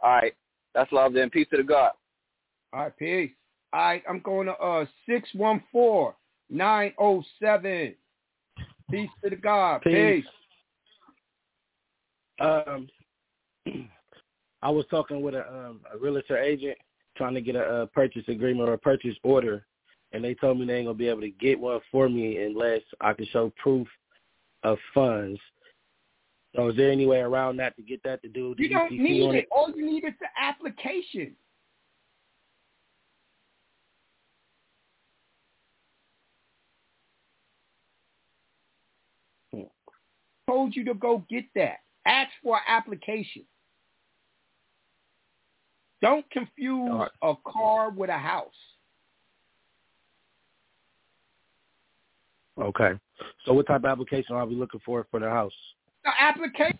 All 0.00 0.10
right. 0.10 0.34
That's 0.74 0.90
love 0.92 1.12
then. 1.12 1.30
Peace 1.30 1.46
to 1.50 1.58
the 1.58 1.62
God. 1.62 1.92
All 2.72 2.80
right, 2.80 2.96
peace. 2.96 3.30
All 3.74 3.80
right, 3.80 4.04
I'm 4.08 4.20
going 4.20 4.46
to 4.46 4.52
uh 4.52 4.86
six 5.04 5.28
one 5.34 5.60
four 5.72 6.14
nine 6.48 6.92
oh 6.96 7.24
seven. 7.42 7.96
Peace 8.88 9.10
to 9.24 9.30
the 9.30 9.36
God. 9.36 9.82
Peace. 9.82 10.24
Peace. 10.24 10.26
Um, 12.40 12.88
I 14.62 14.70
was 14.70 14.84
talking 14.90 15.22
with 15.22 15.34
a, 15.34 15.48
um, 15.52 15.80
a 15.92 15.98
realtor 15.98 16.38
agent 16.38 16.78
trying 17.16 17.34
to 17.34 17.40
get 17.40 17.56
a, 17.56 17.82
a 17.82 17.86
purchase 17.88 18.22
agreement 18.28 18.68
or 18.68 18.74
a 18.74 18.78
purchase 18.78 19.16
order, 19.24 19.66
and 20.12 20.22
they 20.22 20.34
told 20.34 20.60
me 20.60 20.66
they 20.66 20.76
ain't 20.76 20.86
gonna 20.86 20.96
be 20.96 21.08
able 21.08 21.22
to 21.22 21.30
get 21.30 21.58
one 21.58 21.80
for 21.90 22.08
me 22.08 22.44
unless 22.44 22.82
I 23.00 23.12
can 23.12 23.26
show 23.26 23.52
proof 23.60 23.88
of 24.62 24.78
funds. 24.94 25.40
So, 26.54 26.68
is 26.68 26.76
there 26.76 26.92
any 26.92 27.06
way 27.06 27.18
around 27.18 27.56
that 27.56 27.74
to 27.74 27.82
get 27.82 28.04
that 28.04 28.22
to 28.22 28.28
do 28.28 28.54
the 28.56 28.62
You 28.62 28.68
don't 28.68 28.92
need 28.92 29.26
on 29.26 29.34
it. 29.34 29.48
All 29.50 29.72
you 29.74 29.84
need 29.84 30.04
is 30.04 30.14
the 30.20 30.28
application. 30.40 31.34
Told 40.54 40.76
you 40.76 40.84
to 40.84 40.94
go 40.94 41.24
get 41.28 41.46
that. 41.56 41.78
Ask 42.06 42.30
for 42.40 42.54
an 42.54 42.62
application. 42.68 43.42
Don't 46.00 46.24
confuse 46.30 47.08
a 47.22 47.34
car 47.44 47.90
with 47.90 48.08
a 48.08 48.16
house. 48.16 48.54
Okay. 52.56 52.92
So, 53.44 53.52
what 53.52 53.66
type 53.66 53.80
of 53.80 53.86
application 53.86 54.36
are 54.36 54.46
we 54.46 54.54
looking 54.54 54.80
for 54.86 55.04
for 55.10 55.18
the 55.18 55.28
house? 55.28 55.52
The 56.04 56.12
application. 56.20 56.78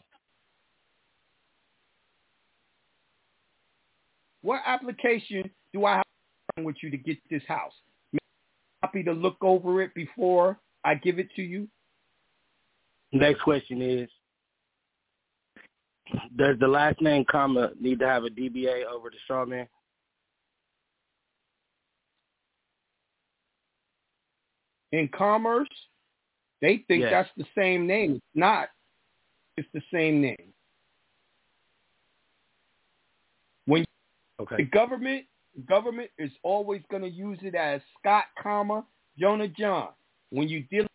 What 4.42 4.60
application 4.64 5.50
do 5.72 5.84
I 5.84 5.96
have 5.96 6.64
with 6.64 6.76
you 6.80 6.90
to 6.90 6.96
get 6.96 7.18
this 7.28 7.42
house? 7.48 7.72
Happy 8.84 9.02
to 9.02 9.12
look 9.12 9.38
over 9.40 9.82
it 9.82 9.92
before 9.96 10.60
I 10.84 10.94
give 10.94 11.18
it 11.18 11.28
to 11.34 11.42
you. 11.42 11.66
Next 13.14 13.40
question 13.42 13.80
is, 13.80 14.10
Does 16.36 16.58
the 16.58 16.68
last 16.68 17.00
name 17.00 17.24
comma 17.30 17.70
need 17.80 17.98
to 18.00 18.06
have 18.06 18.24
a 18.24 18.28
DBA 18.28 18.84
over 18.84 19.08
the 19.08 19.16
straw 19.24 19.46
man? 19.46 19.66
In 24.92 25.08
commerce, 25.08 25.68
they 26.60 26.78
think 26.88 27.02
Yes. 27.02 27.10
that's 27.10 27.34
the 27.36 27.46
same 27.54 27.86
name. 27.86 28.16
It's 28.16 28.34
not. 28.34 28.68
It's 29.56 29.70
the 29.72 29.82
same 29.92 30.20
name. 30.20 30.52
When 33.64 33.84
Okay. 34.40 34.56
the 34.56 34.64
government 34.64 35.26
government 35.66 36.10
is 36.18 36.36
always 36.42 36.82
going 36.90 37.02
to 37.02 37.08
use 37.08 37.38
it 37.42 37.54
as 37.54 37.80
Scott, 37.98 38.26
comma 38.36 38.84
Jonah 39.16 39.48
John. 39.48 39.94
When 40.30 40.48
you 40.48 40.64
deal, 40.64 40.86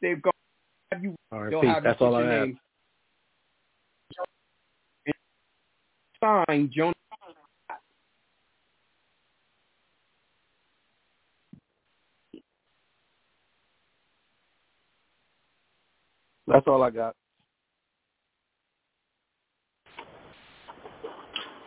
they're 0.00 0.16
going 0.16 0.32
to 0.32 0.39
have 0.92 1.02
you. 1.02 1.14
All 1.32 1.42
right, 1.42 1.50
they'll 1.50 1.62
have 1.62 1.84
That's 1.84 2.00
you 2.00 2.06
all 2.06 2.14
I 2.16 2.20
your 2.20 2.30
have. 2.30 2.48
name. 2.48 2.58
Sign 6.22 6.70
Jonah. 6.74 6.92
That's 16.46 16.66
all 16.66 16.82
I 16.82 16.90
got. 16.90 17.14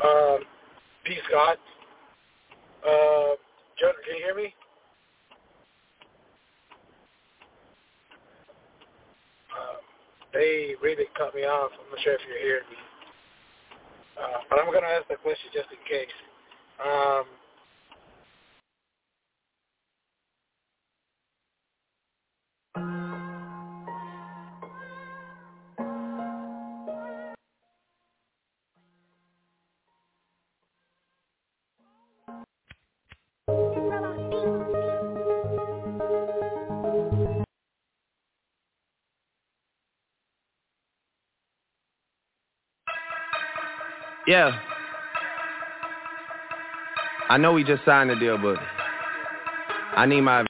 Um, 0.04 0.40
peace, 1.06 1.18
God. 1.32 1.58
Uh, 2.86 3.36
Jonah, 3.80 3.94
can 4.06 4.18
you 4.18 4.24
hear 4.26 4.36
me? 4.36 4.54
They 10.34 10.76
really 10.82 11.06
cut 11.18 11.36
me 11.36 11.44
off. 11.46 11.72
I'm 11.74 11.90
not 11.92 12.02
sure 12.04 12.14
if 12.16 12.22
you're 12.28 12.42
hearing 12.42 12.70
me. 12.70 12.80
Uh, 14.20 14.40
but 14.50 14.60
I'm 14.60 14.70
going 14.72 14.84
to 14.86 14.94
ask 14.94 15.08
the 15.10 15.18
question 15.22 15.50
just 15.54 15.70
in 15.72 15.82
case. 15.88 16.14
Um, 16.82 17.26
Yeah. 44.26 44.58
I 47.30 47.38
know 47.38 47.52
we 47.54 47.64
just 47.64 47.84
signed 47.84 48.10
the 48.10 48.16
deal, 48.16 48.38
but 48.38 48.58
I 49.98 50.06
need 50.06 50.22
my 50.22 50.40